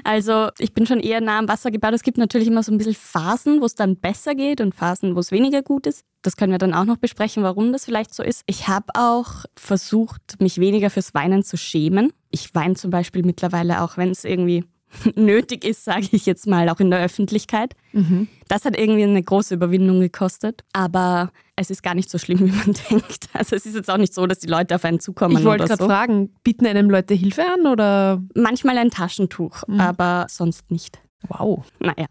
Also 0.04 0.48
ich 0.58 0.74
bin 0.74 0.86
schon 0.86 1.00
eher 1.00 1.20
nah 1.20 1.38
am 1.38 1.48
Wasser 1.48 1.70
gebaut. 1.70 1.94
Es 1.94 2.02
gibt 2.02 2.18
natürlich 2.18 2.48
immer 2.48 2.62
so 2.62 2.70
ein 2.70 2.78
bisschen 2.78 2.94
Phasen, 2.94 3.60
wo 3.60 3.64
es 3.64 3.74
dann 3.74 3.96
besser 3.96 4.34
geht 4.34 4.60
und 4.60 4.74
Phasen, 4.74 5.16
wo 5.16 5.20
es 5.20 5.32
weniger 5.32 5.62
gut 5.62 5.86
ist. 5.86 6.04
Das 6.22 6.36
können 6.36 6.52
wir 6.52 6.58
dann 6.58 6.74
auch 6.74 6.84
noch 6.84 6.98
besprechen, 6.98 7.42
warum 7.42 7.72
das 7.72 7.86
vielleicht 7.86 8.14
so 8.14 8.22
ist. 8.22 8.42
Ich 8.46 8.68
habe 8.68 8.86
auch 8.94 9.46
versucht, 9.56 10.40
mich 10.40 10.58
weniger 10.58 10.90
fürs 10.90 11.14
Weinen 11.14 11.42
zu 11.42 11.56
schämen. 11.56 12.12
Ich 12.30 12.54
weine 12.54 12.74
zum 12.74 12.90
Beispiel 12.90 13.24
mittlerweile 13.24 13.82
auch, 13.82 13.96
wenn 13.96 14.10
es 14.10 14.24
irgendwie 14.24 14.64
nötig 15.14 15.64
ist, 15.64 15.84
sage 15.84 16.08
ich 16.12 16.26
jetzt 16.26 16.46
mal, 16.46 16.68
auch 16.68 16.80
in 16.80 16.90
der 16.90 17.00
Öffentlichkeit. 17.00 17.74
Mhm. 17.92 18.28
Das 18.48 18.64
hat 18.64 18.76
irgendwie 18.76 19.04
eine 19.04 19.22
große 19.22 19.54
Überwindung 19.54 20.00
gekostet. 20.00 20.64
Aber 20.72 21.30
es 21.56 21.70
ist 21.70 21.82
gar 21.82 21.94
nicht 21.94 22.10
so 22.10 22.18
schlimm, 22.18 22.40
wie 22.46 22.52
man 22.52 22.74
denkt. 22.90 23.28
Also 23.32 23.56
es 23.56 23.66
ist 23.66 23.74
jetzt 23.74 23.90
auch 23.90 23.98
nicht 23.98 24.14
so, 24.14 24.26
dass 24.26 24.38
die 24.38 24.48
Leute 24.48 24.74
auf 24.74 24.84
einen 24.84 25.00
zukommen. 25.00 25.36
Ich 25.36 25.44
wollte 25.44 25.64
gerade 25.64 25.82
so. 25.82 25.88
fragen, 25.88 26.30
bieten 26.42 26.66
einem 26.66 26.90
Leute 26.90 27.14
Hilfe 27.14 27.42
an 27.44 27.66
oder? 27.66 28.22
Manchmal 28.34 28.78
ein 28.78 28.90
Taschentuch, 28.90 29.66
mhm. 29.66 29.80
aber 29.80 30.26
sonst 30.28 30.70
nicht. 30.70 31.00
Wow. 31.28 31.64
Naja. 31.78 32.06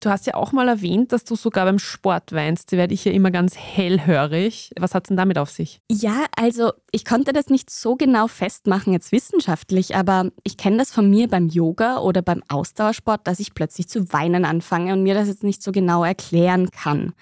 Du 0.00 0.10
hast 0.10 0.26
ja 0.26 0.34
auch 0.34 0.52
mal 0.52 0.68
erwähnt, 0.68 1.12
dass 1.12 1.24
du 1.24 1.34
sogar 1.34 1.64
beim 1.64 1.78
Sport 1.78 2.32
weinst. 2.32 2.72
Da 2.72 2.76
werde 2.76 2.94
ich 2.94 3.04
ja 3.04 3.12
immer 3.12 3.30
ganz 3.30 3.56
hellhörig. 3.56 4.72
Was 4.78 4.94
hat 4.94 5.04
es 5.04 5.08
denn 5.08 5.16
damit 5.16 5.38
auf 5.38 5.50
sich? 5.50 5.80
Ja, 5.90 6.26
also 6.36 6.72
ich 6.92 7.04
konnte 7.04 7.32
das 7.32 7.48
nicht 7.48 7.70
so 7.70 7.96
genau 7.96 8.28
festmachen 8.28 8.92
jetzt 8.92 9.10
wissenschaftlich, 9.10 9.96
aber 9.96 10.30
ich 10.44 10.56
kenne 10.56 10.76
das 10.76 10.92
von 10.92 11.08
mir 11.08 11.28
beim 11.28 11.48
Yoga 11.48 11.98
oder 11.98 12.22
beim 12.22 12.42
Ausdauersport, 12.48 13.26
dass 13.26 13.40
ich 13.40 13.54
plötzlich 13.54 13.88
zu 13.88 14.12
weinen 14.12 14.44
anfange 14.44 14.92
und 14.92 15.02
mir 15.02 15.14
das 15.14 15.28
jetzt 15.28 15.42
nicht 15.42 15.62
so 15.62 15.72
genau 15.72 16.04
erklären 16.04 16.70
kann. 16.70 17.14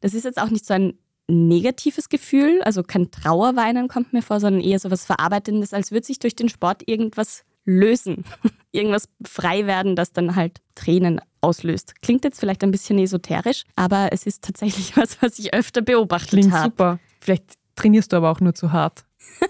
Das 0.00 0.14
ist 0.14 0.24
jetzt 0.24 0.40
auch 0.40 0.50
nicht 0.50 0.66
so 0.66 0.74
ein 0.74 0.98
negatives 1.28 2.08
Gefühl, 2.08 2.62
also 2.62 2.82
kein 2.82 3.10
Trauerweinen 3.10 3.88
kommt 3.88 4.12
mir 4.12 4.22
vor, 4.22 4.40
sondern 4.40 4.62
eher 4.62 4.78
so 4.78 4.90
was 4.90 5.04
Verarbeitendes, 5.04 5.72
als 5.72 5.90
würde 5.90 6.06
sich 6.06 6.18
durch 6.18 6.36
den 6.36 6.48
Sport 6.48 6.82
irgendwas 6.86 7.44
lösen, 7.66 8.24
irgendwas 8.72 9.08
frei 9.24 9.66
werden, 9.66 9.96
das 9.96 10.12
dann 10.12 10.34
halt 10.36 10.60
Tränen 10.74 11.20
auslöst. 11.40 12.00
Klingt 12.00 12.24
jetzt 12.24 12.40
vielleicht 12.40 12.64
ein 12.64 12.70
bisschen 12.70 12.98
esoterisch, 12.98 13.64
aber 13.74 14.08
es 14.12 14.26
ist 14.26 14.42
tatsächlich 14.42 14.96
was, 14.96 15.20
was 15.20 15.38
ich 15.38 15.52
öfter 15.52 15.82
beobachtet 15.82 16.32
habe. 16.32 16.48
Klingt 16.48 16.64
super. 16.64 16.98
Vielleicht 17.20 17.54
trainierst 17.74 18.12
du 18.12 18.16
aber 18.16 18.30
auch 18.30 18.40
nur 18.40 18.54
zu 18.54 18.72
hart. 18.72 19.04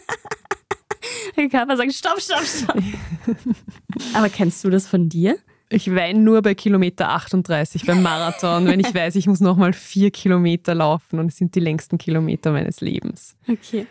Der 1.37 1.49
Körper 1.49 1.77
sagt, 1.77 1.93
stopp, 1.93 2.21
stopp, 2.21 2.45
stopp. 2.45 2.83
aber 4.15 4.29
kennst 4.31 4.65
du 4.65 4.71
das 4.71 4.89
von 4.89 5.09
dir? 5.09 5.39
Ich 5.69 5.93
weine 5.93 6.21
nur 6.21 6.43
bei 6.43 6.55
Kilometer 6.55 7.11
38 7.11 7.85
beim 7.87 8.01
Marathon, 8.01 8.67
wenn 8.67 8.79
ich 8.79 8.95
weiß, 8.95 9.17
ich 9.17 9.27
muss 9.27 9.41
nochmal 9.41 9.73
vier 9.73 10.13
Kilometer 10.13 10.75
laufen 10.75 11.19
und 11.19 11.27
es 11.27 11.37
sind 11.37 11.55
die 11.57 11.61
längsten 11.61 11.99
Kilometer 11.99 12.53
meines 12.53 12.81
Lebens. 12.81 13.37
Okay. 13.49 13.87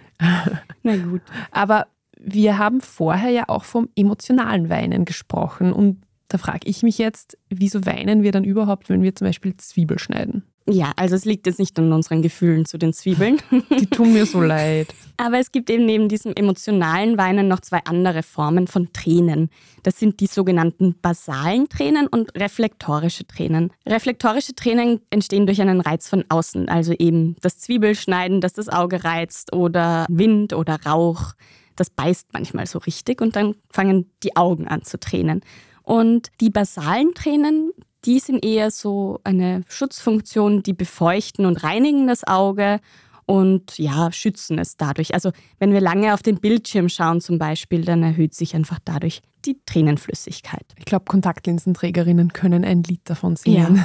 Na 0.83 0.95
gut. 0.95 1.21
Aber 1.51 1.87
wir 2.25 2.57
haben 2.57 2.81
vorher 2.81 3.29
ja 3.29 3.43
auch 3.47 3.63
vom 3.63 3.89
emotionalen 3.95 4.69
Weinen 4.69 5.05
gesprochen 5.05 5.71
und 5.71 6.01
da 6.27 6.39
frage 6.39 6.67
ich 6.67 6.81
mich 6.81 6.97
jetzt, 6.97 7.37
wieso 7.49 7.85
weinen 7.85 8.23
wir 8.23 8.31
dann 8.31 8.43
überhaupt, 8.43 8.89
wenn 8.89 9.03
wir 9.03 9.15
zum 9.15 9.27
Beispiel 9.27 9.55
Zwiebel 9.57 9.99
schneiden? 9.99 10.43
Ja, 10.67 10.93
also 10.95 11.15
es 11.15 11.25
liegt 11.25 11.45
jetzt 11.45 11.59
nicht 11.59 11.77
an 11.77 11.93
unseren 11.93 12.23
Gefühlen 12.23 12.65
zu 12.65 12.79
den 12.79 12.91
Zwiebeln. 12.91 13.37
Die 13.79 13.85
tun 13.85 14.13
mir 14.13 14.25
so 14.25 14.41
leid. 14.43 14.87
Aber 15.17 15.37
es 15.37 15.51
gibt 15.51 15.69
eben 15.69 15.85
neben 15.85 16.09
diesem 16.09 16.33
emotionalen 16.33 17.19
Weinen 17.19 17.47
noch 17.47 17.59
zwei 17.59 17.81
andere 17.85 18.23
Formen 18.23 18.65
von 18.65 18.91
Tränen. 18.91 19.49
Das 19.83 19.99
sind 19.99 20.19
die 20.19 20.25
sogenannten 20.25 20.95
basalen 20.99 21.69
Tränen 21.69 22.07
und 22.07 22.35
reflektorische 22.35 23.27
Tränen. 23.27 23.71
Reflektorische 23.85 24.55
Tränen 24.55 25.01
entstehen 25.11 25.45
durch 25.45 25.61
einen 25.61 25.81
Reiz 25.81 26.09
von 26.09 26.25
außen, 26.29 26.67
also 26.67 26.93
eben 26.93 27.35
das 27.41 27.59
Zwiebelschneiden, 27.59 28.41
das 28.41 28.53
das 28.53 28.67
Auge 28.67 29.03
reizt 29.03 29.53
oder 29.53 30.07
Wind 30.09 30.53
oder 30.53 30.79
Rauch. 30.83 31.33
Das 31.75 31.89
beißt 31.89 32.27
manchmal 32.33 32.67
so 32.67 32.79
richtig 32.79 33.21
und 33.21 33.35
dann 33.35 33.55
fangen 33.69 34.11
die 34.23 34.35
Augen 34.35 34.67
an 34.67 34.83
zu 34.83 34.99
tränen. 34.99 35.41
Und 35.83 36.29
die 36.41 36.49
basalen 36.49 37.13
Tränen, 37.13 37.71
die 38.05 38.19
sind 38.19 38.43
eher 38.43 38.71
so 38.71 39.19
eine 39.23 39.63
Schutzfunktion, 39.67 40.63
die 40.63 40.73
befeuchten 40.73 41.45
und 41.45 41.63
reinigen 41.63 42.07
das 42.07 42.25
Auge 42.25 42.79
und 43.25 43.77
ja, 43.77 44.11
schützen 44.11 44.59
es 44.59 44.77
dadurch. 44.77 45.13
Also 45.13 45.31
wenn 45.59 45.73
wir 45.73 45.81
lange 45.81 46.13
auf 46.13 46.21
den 46.21 46.37
Bildschirm 46.37 46.89
schauen 46.89 47.21
zum 47.21 47.39
Beispiel, 47.39 47.83
dann 47.83 48.03
erhöht 48.03 48.35
sich 48.35 48.55
einfach 48.55 48.79
dadurch 48.83 49.21
die 49.45 49.59
Tränenflüssigkeit. 49.65 50.65
Ich 50.77 50.85
glaube, 50.85 51.05
Kontaktlinsenträgerinnen 51.05 52.33
können 52.33 52.63
ein 52.63 52.83
Lied 52.83 53.01
davon 53.05 53.35
singen. 53.35 53.83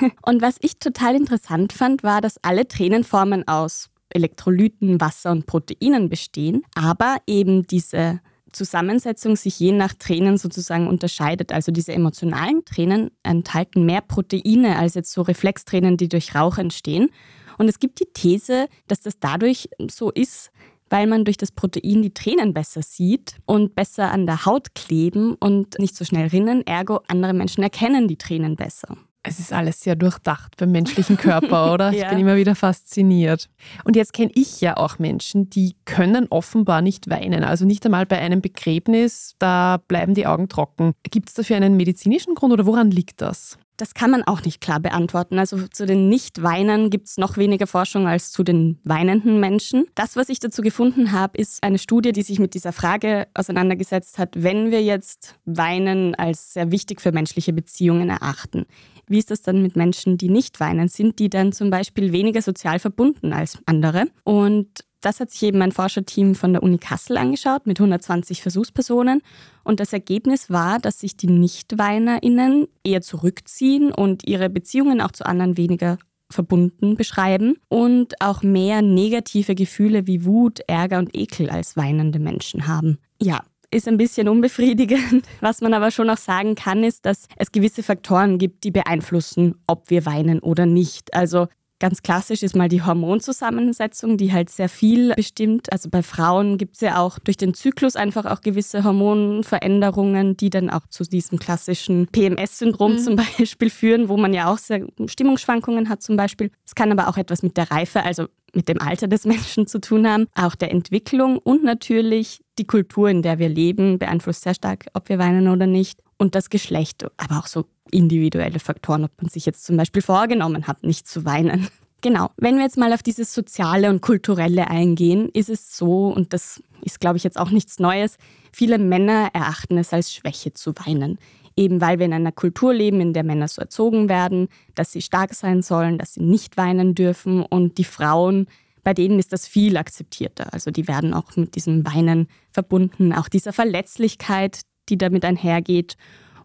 Ja. 0.00 0.08
Und 0.22 0.42
was 0.42 0.56
ich 0.60 0.78
total 0.78 1.14
interessant 1.14 1.72
fand, 1.72 2.02
war, 2.02 2.20
dass 2.20 2.42
alle 2.42 2.68
Tränenformen 2.68 3.46
aus 3.48 3.88
Elektrolyten, 4.14 5.00
Wasser 5.00 5.30
und 5.30 5.46
Proteinen 5.46 6.08
bestehen, 6.08 6.62
aber 6.74 7.16
eben 7.26 7.66
diese 7.66 8.20
Zusammensetzung 8.52 9.36
sich 9.36 9.58
je 9.58 9.72
nach 9.72 9.94
Tränen 9.94 10.36
sozusagen 10.36 10.86
unterscheidet. 10.86 11.52
Also 11.52 11.72
diese 11.72 11.92
emotionalen 11.92 12.64
Tränen 12.64 13.10
enthalten 13.22 13.84
mehr 13.84 14.02
Proteine 14.02 14.76
als 14.76 14.94
jetzt 14.94 15.12
so 15.12 15.22
Reflextränen, 15.22 15.96
die 15.96 16.08
durch 16.08 16.34
Rauch 16.34 16.58
entstehen. 16.58 17.10
Und 17.58 17.68
es 17.68 17.78
gibt 17.78 18.00
die 18.00 18.08
These, 18.12 18.68
dass 18.88 19.00
das 19.00 19.18
dadurch 19.18 19.68
so 19.90 20.10
ist, 20.10 20.50
weil 20.90 21.06
man 21.06 21.24
durch 21.24 21.38
das 21.38 21.52
Protein 21.52 22.02
die 22.02 22.12
Tränen 22.12 22.52
besser 22.52 22.82
sieht 22.82 23.36
und 23.46 23.74
besser 23.74 24.10
an 24.10 24.26
der 24.26 24.44
Haut 24.44 24.74
kleben 24.74 25.34
und 25.36 25.78
nicht 25.78 25.96
so 25.96 26.04
schnell 26.04 26.28
rinnen. 26.28 26.66
Ergo, 26.66 27.00
andere 27.08 27.32
Menschen 27.32 27.62
erkennen 27.62 28.08
die 28.08 28.18
Tränen 28.18 28.56
besser. 28.56 28.98
Es 29.24 29.38
ist 29.38 29.52
alles 29.52 29.80
sehr 29.80 29.94
durchdacht 29.94 30.56
beim 30.56 30.72
menschlichen 30.72 31.16
Körper, 31.16 31.72
oder? 31.74 31.92
ja. 31.92 32.04
Ich 32.04 32.08
bin 32.08 32.18
immer 32.18 32.36
wieder 32.36 32.54
fasziniert. 32.54 33.48
Und 33.84 33.94
jetzt 33.94 34.12
kenne 34.12 34.32
ich 34.34 34.60
ja 34.60 34.76
auch 34.76 34.98
Menschen, 34.98 35.48
die 35.48 35.76
können 35.84 36.26
offenbar 36.28 36.82
nicht 36.82 37.08
weinen. 37.08 37.44
Also 37.44 37.64
nicht 37.64 37.84
einmal 37.84 38.06
bei 38.06 38.18
einem 38.18 38.40
Begräbnis, 38.40 39.34
da 39.38 39.78
bleiben 39.86 40.14
die 40.14 40.26
Augen 40.26 40.48
trocken. 40.48 40.92
Gibt 41.04 41.28
es 41.28 41.34
dafür 41.34 41.56
einen 41.56 41.76
medizinischen 41.76 42.34
Grund 42.34 42.52
oder 42.52 42.66
woran 42.66 42.90
liegt 42.90 43.20
das? 43.20 43.58
Das 43.78 43.94
kann 43.94 44.10
man 44.10 44.22
auch 44.22 44.42
nicht 44.42 44.60
klar 44.60 44.80
beantworten. 44.80 45.38
Also 45.38 45.66
zu 45.66 45.86
den 45.86 46.08
Nicht-Weinern 46.08 46.90
gibt 46.90 47.08
es 47.08 47.16
noch 47.16 47.36
weniger 47.36 47.66
Forschung 47.66 48.06
als 48.06 48.30
zu 48.30 48.42
den 48.44 48.78
weinenden 48.84 49.40
Menschen. 49.40 49.86
Das, 49.94 50.14
was 50.14 50.28
ich 50.28 50.40
dazu 50.40 50.62
gefunden 50.62 51.12
habe, 51.12 51.38
ist 51.38 51.62
eine 51.64 51.78
Studie, 51.78 52.12
die 52.12 52.22
sich 52.22 52.38
mit 52.38 52.54
dieser 52.54 52.72
Frage 52.72 53.26
auseinandergesetzt 53.34 54.18
hat, 54.18 54.34
wenn 54.36 54.70
wir 54.70 54.82
jetzt 54.82 55.36
Weinen 55.46 56.14
als 56.14 56.52
sehr 56.52 56.70
wichtig 56.70 57.00
für 57.00 57.12
menschliche 57.12 57.52
Beziehungen 57.52 58.10
erachten. 58.10 58.66
Wie 59.12 59.18
ist 59.18 59.30
das 59.30 59.42
dann 59.42 59.62
mit 59.62 59.76
Menschen, 59.76 60.16
die 60.16 60.30
nicht 60.30 60.58
weinen? 60.58 60.88
Sind 60.88 61.18
die 61.18 61.28
dann 61.28 61.52
zum 61.52 61.68
Beispiel 61.68 62.12
weniger 62.12 62.40
sozial 62.40 62.78
verbunden 62.78 63.34
als 63.34 63.58
andere? 63.66 64.06
Und 64.24 64.84
das 65.02 65.20
hat 65.20 65.30
sich 65.30 65.42
eben 65.42 65.60
ein 65.60 65.70
Forscherteam 65.72 66.34
von 66.34 66.54
der 66.54 66.62
Uni 66.62 66.78
Kassel 66.78 67.18
angeschaut 67.18 67.66
mit 67.66 67.78
120 67.78 68.40
Versuchspersonen. 68.40 69.20
Und 69.64 69.80
das 69.80 69.92
Ergebnis 69.92 70.48
war, 70.48 70.78
dass 70.78 70.98
sich 71.00 71.16
die 71.16 71.26
NichtweinerInnen 71.26 72.68
eher 72.84 73.02
zurückziehen 73.02 73.92
und 73.92 74.26
ihre 74.26 74.48
Beziehungen 74.48 75.02
auch 75.02 75.12
zu 75.12 75.26
anderen 75.26 75.58
weniger 75.58 75.98
verbunden 76.30 76.96
beschreiben 76.96 77.56
und 77.68 78.18
auch 78.22 78.42
mehr 78.42 78.80
negative 78.80 79.54
Gefühle 79.54 80.06
wie 80.06 80.24
Wut, 80.24 80.60
Ärger 80.66 80.98
und 80.98 81.14
Ekel 81.14 81.50
als 81.50 81.76
weinende 81.76 82.18
Menschen 82.18 82.66
haben. 82.66 82.96
Ja, 83.20 83.42
ist 83.72 83.88
ein 83.88 83.96
bisschen 83.96 84.28
unbefriedigend. 84.28 85.24
Was 85.40 85.60
man 85.60 85.74
aber 85.74 85.90
schon 85.90 86.10
auch 86.10 86.18
sagen 86.18 86.54
kann, 86.54 86.84
ist, 86.84 87.06
dass 87.06 87.26
es 87.36 87.52
gewisse 87.52 87.82
Faktoren 87.82 88.38
gibt, 88.38 88.64
die 88.64 88.70
beeinflussen, 88.70 89.56
ob 89.66 89.90
wir 89.90 90.06
weinen 90.06 90.38
oder 90.40 90.66
nicht. 90.66 91.14
Also 91.14 91.48
Ganz 91.82 92.04
klassisch 92.04 92.44
ist 92.44 92.54
mal 92.54 92.68
die 92.68 92.82
Hormonzusammensetzung, 92.82 94.16
die 94.16 94.32
halt 94.32 94.50
sehr 94.50 94.68
viel 94.68 95.14
bestimmt. 95.16 95.72
Also 95.72 95.90
bei 95.90 96.04
Frauen 96.04 96.56
gibt 96.56 96.76
es 96.76 96.80
ja 96.80 96.98
auch 96.98 97.18
durch 97.18 97.36
den 97.36 97.54
Zyklus 97.54 97.96
einfach 97.96 98.24
auch 98.24 98.40
gewisse 98.40 98.84
Hormonveränderungen, 98.84 100.36
die 100.36 100.48
dann 100.48 100.70
auch 100.70 100.86
zu 100.86 101.02
diesem 101.02 101.40
klassischen 101.40 102.06
PMS-Syndrom 102.06 102.92
mhm. 102.92 102.98
zum 102.98 103.16
Beispiel 103.36 103.68
führen, 103.68 104.08
wo 104.08 104.16
man 104.16 104.32
ja 104.32 104.46
auch 104.46 104.58
sehr 104.58 104.86
Stimmungsschwankungen 105.08 105.88
hat 105.88 106.04
zum 106.04 106.16
Beispiel. 106.16 106.52
Es 106.64 106.76
kann 106.76 106.92
aber 106.92 107.08
auch 107.08 107.16
etwas 107.16 107.42
mit 107.42 107.56
der 107.56 107.72
Reife, 107.72 108.04
also 108.04 108.26
mit 108.54 108.68
dem 108.68 108.80
Alter 108.80 109.08
des 109.08 109.24
Menschen 109.26 109.66
zu 109.66 109.80
tun 109.80 110.06
haben, 110.06 110.28
auch 110.36 110.54
der 110.54 110.70
Entwicklung 110.70 111.38
und 111.38 111.64
natürlich 111.64 112.41
die 112.58 112.66
Kultur, 112.66 113.08
in 113.08 113.22
der 113.22 113.38
wir 113.38 113.48
leben, 113.48 113.98
beeinflusst 113.98 114.42
sehr 114.42 114.54
stark, 114.54 114.86
ob 114.94 115.08
wir 115.08 115.18
weinen 115.18 115.48
oder 115.48 115.66
nicht. 115.66 116.00
Und 116.18 116.34
das 116.34 116.50
Geschlecht, 116.50 117.04
aber 117.16 117.38
auch 117.38 117.46
so 117.46 117.64
individuelle 117.90 118.60
Faktoren, 118.60 119.04
ob 119.04 119.10
man 119.20 119.28
sich 119.30 119.44
jetzt 119.46 119.64
zum 119.64 119.76
Beispiel 119.76 120.02
vorgenommen 120.02 120.66
hat, 120.66 120.82
nicht 120.82 121.06
zu 121.06 121.24
weinen. 121.24 121.68
Genau, 122.04 122.30
wenn 122.36 122.56
wir 122.56 122.64
jetzt 122.64 122.78
mal 122.78 122.92
auf 122.92 123.04
dieses 123.04 123.32
Soziale 123.32 123.88
und 123.88 124.00
Kulturelle 124.00 124.66
eingehen, 124.66 125.28
ist 125.34 125.48
es 125.48 125.76
so, 125.76 126.08
und 126.08 126.32
das 126.32 126.60
ist, 126.82 126.98
glaube 126.98 127.16
ich, 127.16 127.22
jetzt 127.22 127.38
auch 127.38 127.50
nichts 127.50 127.78
Neues, 127.78 128.16
viele 128.50 128.78
Männer 128.78 129.28
erachten 129.32 129.78
es 129.78 129.92
als 129.92 130.12
Schwäche 130.12 130.52
zu 130.52 130.74
weinen. 130.84 131.20
Eben 131.56 131.80
weil 131.80 132.00
wir 132.00 132.06
in 132.06 132.12
einer 132.12 132.32
Kultur 132.32 132.74
leben, 132.74 133.00
in 133.00 133.12
der 133.12 133.22
Männer 133.22 133.46
so 133.46 133.60
erzogen 133.60 134.08
werden, 134.08 134.48
dass 134.74 134.90
sie 134.90 135.00
stark 135.00 135.32
sein 135.34 135.62
sollen, 135.62 135.96
dass 135.96 136.14
sie 136.14 136.24
nicht 136.24 136.56
weinen 136.56 136.96
dürfen. 136.96 137.42
Und 137.42 137.78
die 137.78 137.84
Frauen, 137.84 138.48
bei 138.82 138.94
denen 138.94 139.18
ist 139.18 139.32
das 139.32 139.46
viel 139.46 139.76
akzeptierter. 139.76 140.52
Also 140.52 140.70
die 140.70 140.88
werden 140.88 141.14
auch 141.14 141.36
mit 141.36 141.54
diesem 141.54 141.86
Weinen 141.86 142.28
verbunden, 142.52 143.12
auch 143.12 143.28
dieser 143.28 143.52
Verletzlichkeit, 143.52 144.60
die 144.88 144.98
damit 144.98 145.24
einhergeht. 145.24 145.96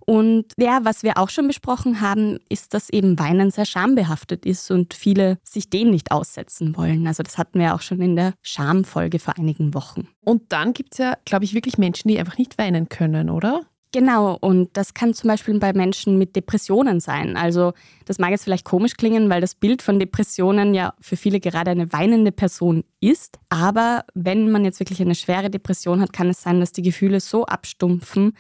Und 0.09 0.45
ja, 0.57 0.79
was 0.83 1.03
wir 1.03 1.17
auch 1.17 1.29
schon 1.29 1.47
besprochen 1.47 1.99
haben, 1.99 2.39
ist, 2.47 2.73
dass 2.73 2.89
eben 2.89 3.19
Weinen 3.19 3.51
sehr 3.51 3.65
schambehaftet 3.65 4.45
ist 4.45 4.71
und 4.71 4.93
viele 4.93 5.37
sich 5.43 5.69
dem 5.69 5.89
nicht 5.89 6.11
aussetzen 6.11 6.77
wollen. 6.77 7.07
Also 7.07 7.23
das 7.23 7.37
hatten 7.37 7.59
wir 7.59 7.75
auch 7.75 7.81
schon 7.81 8.01
in 8.01 8.15
der 8.15 8.33
Schamfolge 8.41 9.19
vor 9.19 9.37
einigen 9.37 9.73
Wochen. 9.73 10.07
Und 10.23 10.43
dann 10.53 10.71
gibt 10.71 10.93
es 10.93 10.99
ja, 10.99 11.17
glaube 11.25 11.43
ich, 11.43 11.53
wirklich 11.53 11.77
Menschen, 11.77 12.07
die 12.07 12.17
einfach 12.17 12.37
nicht 12.37 12.57
weinen 12.57 12.87
können, 12.87 13.29
oder? 13.29 13.65
Genau, 13.93 14.37
und 14.41 14.75
das 14.75 14.93
kann 14.93 15.13
zum 15.13 15.29
Beispiel 15.29 15.57
bei 15.59 15.71
Menschen 15.71 16.17
mit 16.17 16.35
Depressionen 16.35 16.99
sein. 16.99 17.37
Also 17.37 17.73
das 18.05 18.19
mag 18.19 18.31
jetzt 18.31 18.43
vielleicht 18.43 18.65
komisch 18.65 18.97
klingen, 18.97 19.29
weil 19.29 19.39
das 19.39 19.55
Bild 19.55 19.81
von 19.81 19.97
Depressionen 19.97 20.73
ja 20.73 20.93
für 20.99 21.15
viele 21.15 21.39
gerade 21.39 21.71
eine 21.71 21.91
weinende 21.93 22.33
Person 22.33 22.83
ist. 22.99 23.39
Aber 23.49 24.03
wenn 24.13 24.51
man 24.51 24.65
jetzt 24.65 24.81
wirklich 24.81 25.01
eine 25.01 25.15
schwere 25.15 25.49
Depression 25.49 26.01
hat, 26.01 26.11
kann 26.11 26.29
es 26.29 26.41
sein, 26.41 26.59
dass 26.59 26.73
die 26.73 26.81
Gefühle 26.81 27.21
so 27.21 27.45
abstumpfen, 27.45 28.33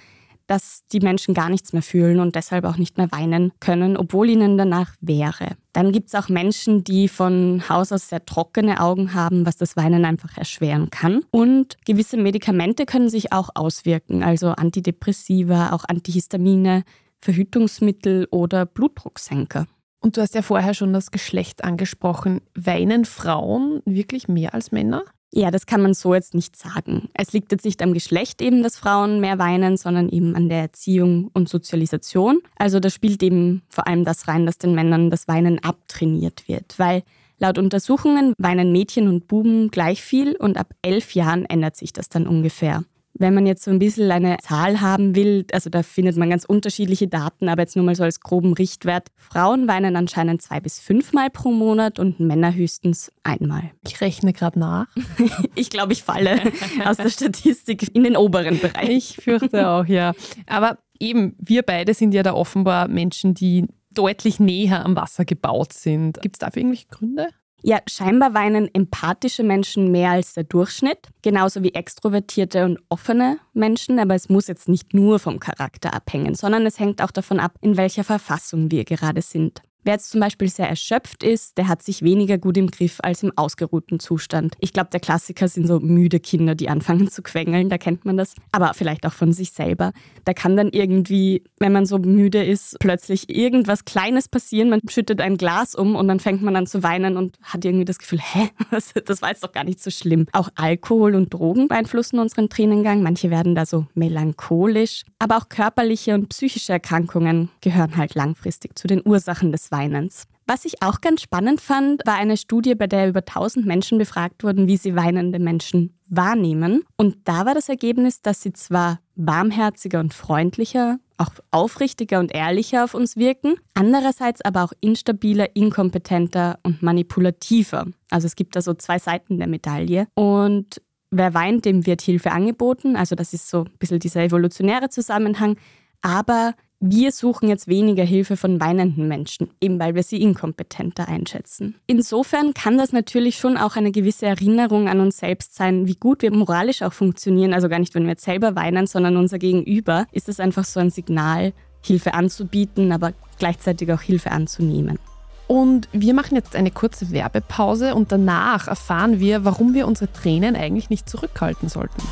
dass 0.47 0.85
die 0.91 0.99
Menschen 0.99 1.33
gar 1.33 1.49
nichts 1.49 1.73
mehr 1.73 1.81
fühlen 1.81 2.19
und 2.19 2.35
deshalb 2.35 2.65
auch 2.65 2.77
nicht 2.77 2.97
mehr 2.97 3.11
weinen 3.11 3.51
können, 3.59 3.97
obwohl 3.97 4.29
ihnen 4.29 4.57
danach 4.57 4.95
wäre. 5.01 5.57
Dann 5.73 5.91
gibt 5.91 6.07
es 6.07 6.15
auch 6.15 6.29
Menschen, 6.29 6.83
die 6.83 7.07
von 7.07 7.63
Haus 7.69 7.91
aus 7.91 8.09
sehr 8.09 8.25
trockene 8.25 8.79
Augen 8.79 9.13
haben, 9.13 9.45
was 9.45 9.57
das 9.57 9.75
Weinen 9.75 10.05
einfach 10.05 10.37
erschweren 10.37 10.89
kann. 10.89 11.21
Und 11.31 11.77
gewisse 11.85 12.17
Medikamente 12.17 12.85
können 12.85 13.09
sich 13.09 13.33
auch 13.33 13.49
auswirken, 13.53 14.23
also 14.23 14.49
Antidepressiva, 14.49 15.73
auch 15.73 15.83
Antihistamine 15.87 16.83
Verhütungsmittel 17.19 18.27
oder 18.31 18.65
Blutdrucksenker. 18.65 19.67
Und 19.99 20.17
du 20.17 20.21
hast 20.21 20.35
ja 20.35 20.41
vorher 20.41 20.73
schon 20.73 20.93
das 20.93 21.11
Geschlecht 21.11 21.63
angesprochen. 21.63 22.41
Weinen 22.53 23.05
Frauen 23.05 23.81
wirklich 23.85 24.27
mehr 24.27 24.53
als 24.53 24.71
Männer? 24.71 25.03
Ja, 25.31 25.51
das 25.51 25.65
kann 25.65 25.81
man 25.81 25.93
so 25.93 26.13
jetzt 26.13 26.33
nicht 26.33 26.55
sagen. 26.55 27.09
Es 27.13 27.33
liegt 27.33 27.51
jetzt 27.51 27.65
nicht 27.65 27.81
am 27.81 27.93
Geschlecht 27.93 28.41
eben, 28.41 28.63
dass 28.63 28.77
Frauen 28.77 29.19
mehr 29.19 29.37
weinen, 29.37 29.75
sondern 29.75 30.07
eben 30.09 30.35
an 30.35 30.47
der 30.47 30.59
Erziehung 30.59 31.29
und 31.33 31.49
Sozialisation. 31.49 32.39
Also 32.55 32.79
da 32.79 32.89
spielt 32.89 33.21
eben 33.21 33.61
vor 33.69 33.87
allem 33.87 34.05
das 34.05 34.27
rein, 34.27 34.45
dass 34.45 34.57
den 34.57 34.73
Männern 34.73 35.09
das 35.09 35.27
Weinen 35.27 35.59
abtrainiert 35.59 36.47
wird, 36.47 36.79
weil 36.79 37.03
laut 37.39 37.57
Untersuchungen 37.57 38.33
weinen 38.37 38.71
Mädchen 38.71 39.07
und 39.09 39.27
Buben 39.27 39.69
gleich 39.69 40.01
viel 40.01 40.35
und 40.35 40.57
ab 40.57 40.73
elf 40.81 41.13
Jahren 41.13 41.45
ändert 41.45 41.75
sich 41.75 41.91
das 41.91 42.07
dann 42.07 42.25
ungefähr. 42.25 42.83
Wenn 43.19 43.33
man 43.33 43.45
jetzt 43.45 43.63
so 43.63 43.71
ein 43.71 43.79
bisschen 43.79 44.11
eine 44.11 44.37
Zahl 44.37 44.81
haben 44.81 45.15
will, 45.15 45.45
also 45.51 45.69
da 45.69 45.83
findet 45.83 46.17
man 46.17 46.29
ganz 46.29 46.45
unterschiedliche 46.45 47.07
Daten, 47.07 47.49
aber 47.49 47.63
jetzt 47.63 47.75
nur 47.75 47.85
mal 47.85 47.95
so 47.95 48.03
als 48.03 48.19
groben 48.19 48.53
Richtwert. 48.53 49.07
Frauen 49.15 49.67
weinen 49.67 49.95
anscheinend 49.95 50.41
zwei 50.41 50.59
bis 50.59 50.79
fünfmal 50.79 51.29
pro 51.29 51.51
Monat 51.51 51.99
und 51.99 52.19
Männer 52.19 52.53
höchstens 52.53 53.11
einmal. 53.23 53.71
Ich 53.85 53.99
rechne 54.01 54.33
gerade 54.33 54.59
nach. 54.59 54.87
ich 55.55 55.69
glaube, 55.69 55.93
ich 55.93 56.03
falle 56.03 56.39
aus 56.85 56.97
der 56.97 57.09
Statistik 57.09 57.95
in 57.95 58.03
den 58.03 58.17
oberen 58.17 58.59
Bereich. 58.59 58.89
Ich 58.89 59.15
fürchte 59.17 59.67
auch, 59.67 59.85
ja. 59.85 60.13
Aber 60.45 60.77
eben, 60.99 61.35
wir 61.39 61.63
beide 61.63 61.93
sind 61.93 62.13
ja 62.13 62.23
da 62.23 62.33
offenbar 62.33 62.87
Menschen, 62.87 63.33
die 63.33 63.65
deutlich 63.91 64.39
näher 64.39 64.85
am 64.85 64.95
Wasser 64.95 65.25
gebaut 65.25 65.73
sind. 65.73 66.21
Gibt 66.21 66.35
es 66.35 66.39
dafür 66.39 66.61
irgendwelche 66.61 66.87
Gründe? 66.87 67.29
Ja, 67.67 67.81
scheinbar 67.85 68.33
weinen 68.33 68.73
empathische 68.73 69.43
Menschen 69.43 69.91
mehr 69.91 70.11
als 70.11 70.35
der 70.35 70.45
Durchschnitt, 70.45 71.09
genauso 71.21 71.63
wie 71.63 71.73
extrovertierte 71.73 72.63
und 72.63 72.79
offene 72.87 73.39
Menschen, 73.53 73.99
aber 73.99 74.15
es 74.15 74.29
muss 74.29 74.47
jetzt 74.47 74.69
nicht 74.69 74.93
nur 74.93 75.19
vom 75.19 75.41
Charakter 75.41 75.93
abhängen, 75.93 76.33
sondern 76.33 76.65
es 76.65 76.79
hängt 76.79 77.01
auch 77.01 77.11
davon 77.11 77.41
ab, 77.41 77.55
in 77.59 77.75
welcher 77.75 78.05
Verfassung 78.05 78.71
wir 78.71 78.85
gerade 78.85 79.21
sind. 79.21 79.63
Wer 79.87 79.93
jetzt 79.93 80.09
zum 80.09 80.19
Beispiel 80.19 80.49
sehr 80.49 80.67
erschöpft 80.67 81.23
ist, 81.23 81.57
der 81.57 81.69
hat 81.69 81.81
sich 81.81 82.01
weniger 82.01 82.37
gut 82.37 82.57
im 82.57 82.69
Griff 82.69 82.99
als 83.01 83.23
im 83.23 83.31
ausgeruhten 83.37 84.01
Zustand. 84.01 84.55
Ich 84.59 84.73
glaube, 84.73 84.89
der 84.91 84.99
Klassiker 84.99 85.47
sind 85.47 85.65
so 85.65 85.79
müde 85.79 86.19
Kinder, 86.19 86.55
die 86.55 86.67
anfangen 86.67 87.09
zu 87.09 87.21
quengeln, 87.21 87.69
da 87.69 87.77
kennt 87.77 88.03
man 88.03 88.17
das. 88.17 88.35
Aber 88.51 88.73
vielleicht 88.73 89.05
auch 89.05 89.13
von 89.13 89.31
sich 89.31 89.51
selber. 89.51 89.93
Da 90.25 90.33
kann 90.33 90.57
dann 90.57 90.71
irgendwie, 90.71 91.41
wenn 91.59 91.71
man 91.71 91.85
so 91.85 91.99
müde 91.99 92.43
ist, 92.43 92.77
plötzlich 92.81 93.33
irgendwas 93.33 93.85
Kleines 93.85 94.27
passieren. 94.27 94.69
Man 94.69 94.81
schüttet 94.89 95.21
ein 95.21 95.37
Glas 95.37 95.73
um 95.73 95.95
und 95.95 96.09
dann 96.09 96.19
fängt 96.19 96.41
man 96.41 96.57
an 96.57 96.67
zu 96.67 96.83
weinen 96.83 97.15
und 97.15 97.37
hat 97.41 97.63
irgendwie 97.63 97.85
das 97.85 97.97
Gefühl, 97.97 98.19
hä, 98.19 98.49
das 99.05 99.21
war 99.21 99.29
jetzt 99.29 99.45
doch 99.45 99.53
gar 99.53 99.63
nicht 99.63 99.81
so 99.81 99.89
schlimm. 99.89 100.25
Auch 100.33 100.49
Alkohol 100.55 101.15
und 101.15 101.33
Drogen 101.33 101.69
beeinflussen 101.69 102.19
unseren 102.19 102.49
Tränengang. 102.49 103.03
Manche 103.03 103.29
werden 103.29 103.55
da 103.55 103.65
so 103.65 103.85
melancholisch. 103.93 105.03
Aber 105.17 105.37
auch 105.37 105.47
körperliche 105.47 106.13
und 106.13 106.27
psychische 106.27 106.73
Erkrankungen 106.73 107.47
gehören 107.61 107.95
halt 107.95 108.15
langfristig 108.15 108.77
zu 108.77 108.87
den 108.87 109.01
Ursachen 109.05 109.53
des 109.53 109.71
Weinens. 109.71 109.76
Weinens. 109.77 110.23
Was 110.47 110.65
ich 110.65 110.81
auch 110.81 111.01
ganz 111.01 111.21
spannend 111.21 111.59
fand, 111.59 112.01
war 112.05 112.15
eine 112.15 112.37
Studie, 112.37 112.73
bei 112.73 112.87
der 112.87 113.09
über 113.09 113.19
1000 113.19 113.65
Menschen 113.65 113.97
befragt 113.97 114.43
wurden, 114.43 114.67
wie 114.67 114.77
sie 114.77 114.95
weinende 114.95 115.39
Menschen 115.39 115.93
wahrnehmen. 116.09 116.83
Und 116.95 117.17
da 117.25 117.45
war 117.45 117.53
das 117.53 117.69
Ergebnis, 117.69 118.21
dass 118.21 118.41
sie 118.41 118.53
zwar 118.53 118.99
warmherziger 119.15 119.99
und 119.99 120.13
freundlicher, 120.13 120.99
auch 121.17 121.31
aufrichtiger 121.51 122.19
und 122.19 122.33
ehrlicher 122.33 122.85
auf 122.85 122.93
uns 122.93 123.17
wirken, 123.17 123.55
andererseits 123.73 124.41
aber 124.41 124.63
auch 124.63 124.71
instabiler, 124.79 125.55
inkompetenter 125.55 126.59
und 126.63 126.81
manipulativer. 126.81 127.85
Also 128.09 128.27
es 128.27 128.35
gibt 128.35 128.55
da 128.55 128.61
so 128.61 128.73
zwei 128.73 128.99
Seiten 128.99 129.37
der 129.37 129.47
Medaille. 129.47 130.07
Und 130.13 130.81
wer 131.11 131.33
weint, 131.33 131.65
dem 131.65 131.85
wird 131.85 132.01
Hilfe 132.01 132.31
angeboten. 132.31 132.95
Also 132.95 133.15
das 133.15 133.33
ist 133.33 133.49
so 133.49 133.65
ein 133.65 133.77
bisschen 133.79 133.99
dieser 133.99 134.23
evolutionäre 134.23 134.89
Zusammenhang. 134.89 135.57
Aber 136.01 136.53
wir 136.79 137.11
suchen 137.11 137.49
jetzt 137.49 137.67
weniger 137.67 138.03
Hilfe 138.03 138.37
von 138.37 138.59
weinenden 138.59 139.07
Menschen, 139.07 139.49
eben 139.59 139.79
weil 139.79 139.95
wir 139.95 140.03
sie 140.03 140.21
inkompetenter 140.21 141.07
einschätzen. 141.07 141.75
Insofern 141.87 142.53
kann 142.53 142.77
das 142.77 142.93
natürlich 142.93 143.37
schon 143.37 143.57
auch 143.57 143.75
eine 143.75 143.91
gewisse 143.91 144.27
Erinnerung 144.27 144.87
an 144.87 144.99
uns 144.99 145.17
selbst 145.17 145.55
sein, 145.55 145.87
wie 145.87 145.95
gut 145.95 146.21
wir 146.21 146.31
moralisch 146.31 146.83
auch 146.83 146.93
funktionieren. 146.93 147.53
Also 147.53 147.67
gar 147.67 147.79
nicht, 147.79 147.95
wenn 147.95 148.03
wir 148.03 148.11
jetzt 148.11 148.25
selber 148.25 148.55
weinen, 148.55 148.85
sondern 148.85 149.17
unser 149.17 149.39
Gegenüber. 149.39 150.05
Ist 150.11 150.29
es 150.29 150.39
einfach 150.39 150.65
so 150.65 150.79
ein 150.79 150.91
Signal, 150.91 151.53
Hilfe 151.83 152.13
anzubieten, 152.13 152.91
aber 152.91 153.13
gleichzeitig 153.39 153.91
auch 153.91 154.01
Hilfe 154.01 154.31
anzunehmen. 154.31 154.99
Und 155.47 155.87
wir 155.93 156.13
machen 156.13 156.35
jetzt 156.35 156.55
eine 156.55 156.71
kurze 156.71 157.11
Werbepause 157.11 157.95
und 157.95 158.11
danach 158.11 158.67
erfahren 158.67 159.19
wir, 159.19 159.45
warum 159.45 159.73
wir 159.73 159.87
unsere 159.87 160.11
Tränen 160.11 160.55
eigentlich 160.55 160.89
nicht 160.89 161.09
zurückhalten 161.09 161.69
sollten. 161.69 162.03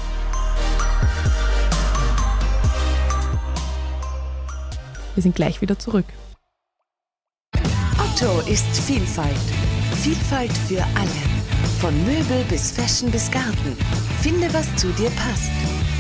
Wir 5.16 5.24
sind 5.24 5.36
gleich 5.36 5.62
wieder 5.62 5.80
zurück. 5.80 6.06
Otto 7.98 8.40
ist 8.50 8.68
Vielfalt. 8.86 9.32
Vielfalt 10.04 10.52
für 10.68 10.84
alle. 10.84 11.36
Von 11.80 11.98
Möbel 12.06 12.44
bis 12.50 12.72
Fashion 12.72 13.10
bis 13.12 13.32
Garten. 13.32 13.78
Finde, 14.22 14.54
was 14.54 14.74
zu 14.76 14.88
dir 14.94 15.10
passt. 15.12 15.52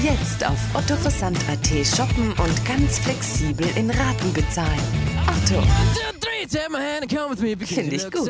Jetzt 0.04 0.45
auf 0.45 0.60
ottoversand.at 0.75 1.67
shoppen 1.86 2.32
und 2.34 2.65
ganz 2.65 2.99
flexibel 2.99 3.67
in 3.75 3.89
Raten 3.89 4.34
bezahlen. 4.34 4.80
Otto. 5.28 5.63
Finde 7.65 7.95
ich 7.95 8.12
gut. 8.12 8.30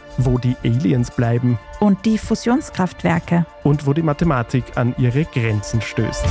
wo 0.17 0.37
die 0.37 0.55
Aliens 0.63 1.11
bleiben 1.11 1.59
und 1.79 2.05
die 2.05 2.17
Fusionskraftwerke 2.17 3.45
und 3.63 3.85
wo 3.85 3.93
die 3.93 4.01
Mathematik 4.01 4.63
an 4.75 4.95
ihre 4.97 5.25
Grenzen 5.25 5.81
stößt. 5.81 6.25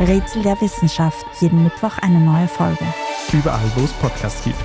Rätsel 0.00 0.42
der 0.42 0.60
Wissenschaft, 0.60 1.24
jeden 1.40 1.64
Mittwoch 1.64 1.98
eine 1.98 2.20
neue 2.20 2.48
Folge. 2.48 2.84
Überall, 3.32 3.70
wo 3.74 3.84
es 3.84 3.92
Podcasts 3.94 4.44
gibt. 4.44 4.56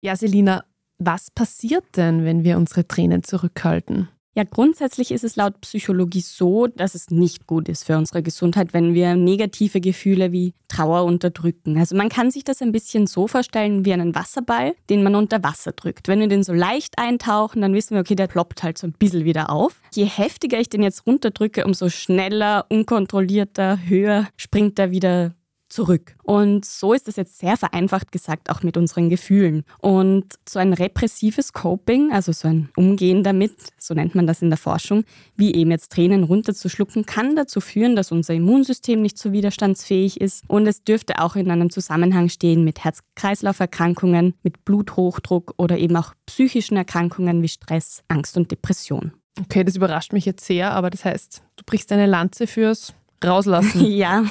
Ja, 0.00 0.16
Selina, 0.16 0.64
was 0.98 1.30
passiert 1.30 1.96
denn, 1.96 2.24
wenn 2.24 2.42
wir 2.42 2.56
unsere 2.56 2.86
Tränen 2.86 3.22
zurückhalten? 3.22 4.08
Ja, 4.38 4.44
grundsätzlich 4.44 5.10
ist 5.10 5.24
es 5.24 5.34
laut 5.34 5.60
Psychologie 5.62 6.20
so, 6.20 6.68
dass 6.68 6.94
es 6.94 7.10
nicht 7.10 7.48
gut 7.48 7.68
ist 7.68 7.82
für 7.82 7.98
unsere 7.98 8.22
Gesundheit, 8.22 8.72
wenn 8.72 8.94
wir 8.94 9.16
negative 9.16 9.80
Gefühle 9.80 10.30
wie 10.30 10.54
Trauer 10.68 11.06
unterdrücken. 11.06 11.76
Also 11.76 11.96
man 11.96 12.08
kann 12.08 12.30
sich 12.30 12.44
das 12.44 12.62
ein 12.62 12.70
bisschen 12.70 13.08
so 13.08 13.26
vorstellen 13.26 13.84
wie 13.84 13.92
einen 13.92 14.14
Wasserball, 14.14 14.76
den 14.90 15.02
man 15.02 15.16
unter 15.16 15.42
Wasser 15.42 15.72
drückt. 15.72 16.06
Wenn 16.06 16.20
wir 16.20 16.28
den 16.28 16.44
so 16.44 16.52
leicht 16.52 17.00
eintauchen, 17.00 17.62
dann 17.62 17.74
wissen 17.74 17.94
wir, 17.94 18.02
okay, 18.02 18.14
der 18.14 18.28
ploppt 18.28 18.62
halt 18.62 18.78
so 18.78 18.86
ein 18.86 18.92
bisschen 18.92 19.24
wieder 19.24 19.50
auf. 19.50 19.80
Je 19.92 20.04
heftiger 20.04 20.60
ich 20.60 20.68
den 20.68 20.84
jetzt 20.84 21.04
runterdrücke, 21.04 21.64
umso 21.64 21.88
schneller, 21.88 22.66
unkontrollierter, 22.68 23.80
höher 23.88 24.28
springt 24.36 24.78
er 24.78 24.92
wieder 24.92 25.34
zurück. 25.68 26.16
Und 26.22 26.64
so 26.64 26.92
ist 26.92 27.08
es 27.08 27.16
jetzt 27.16 27.38
sehr 27.38 27.56
vereinfacht 27.56 28.12
gesagt 28.12 28.50
auch 28.50 28.62
mit 28.62 28.76
unseren 28.76 29.08
Gefühlen. 29.08 29.64
Und 29.80 30.34
so 30.48 30.58
ein 30.58 30.72
repressives 30.72 31.52
Coping, 31.52 32.12
also 32.12 32.32
so 32.32 32.48
ein 32.48 32.68
Umgehen 32.76 33.22
damit, 33.22 33.52
so 33.78 33.94
nennt 33.94 34.14
man 34.14 34.26
das 34.26 34.42
in 34.42 34.50
der 34.50 34.56
Forschung, 34.56 35.04
wie 35.36 35.54
eben 35.54 35.70
jetzt 35.70 35.92
Tränen 35.92 36.24
runterzuschlucken, 36.24 37.06
kann 37.06 37.36
dazu 37.36 37.60
führen, 37.60 37.96
dass 37.96 38.12
unser 38.12 38.34
Immunsystem 38.34 39.00
nicht 39.02 39.18
so 39.18 39.32
widerstandsfähig 39.32 40.20
ist. 40.20 40.44
Und 40.48 40.66
es 40.66 40.82
dürfte 40.82 41.20
auch 41.20 41.36
in 41.36 41.50
einem 41.50 41.70
Zusammenhang 41.70 42.28
stehen 42.28 42.64
mit 42.64 42.84
Herz-Kreislauf-Erkrankungen, 42.84 44.34
mit 44.42 44.64
Bluthochdruck 44.64 45.54
oder 45.56 45.78
eben 45.78 45.96
auch 45.96 46.14
psychischen 46.26 46.76
Erkrankungen 46.76 47.42
wie 47.42 47.48
Stress, 47.48 48.02
Angst 48.08 48.36
und 48.36 48.50
Depression. 48.50 49.12
Okay, 49.40 49.62
das 49.62 49.76
überrascht 49.76 50.12
mich 50.12 50.24
jetzt 50.24 50.44
sehr, 50.44 50.72
aber 50.72 50.90
das 50.90 51.04
heißt, 51.04 51.42
du 51.56 51.64
brichst 51.64 51.92
eine 51.92 52.06
Lanze 52.06 52.46
fürs 52.46 52.94
rauslassen. 53.24 53.84
ja, 53.90 54.24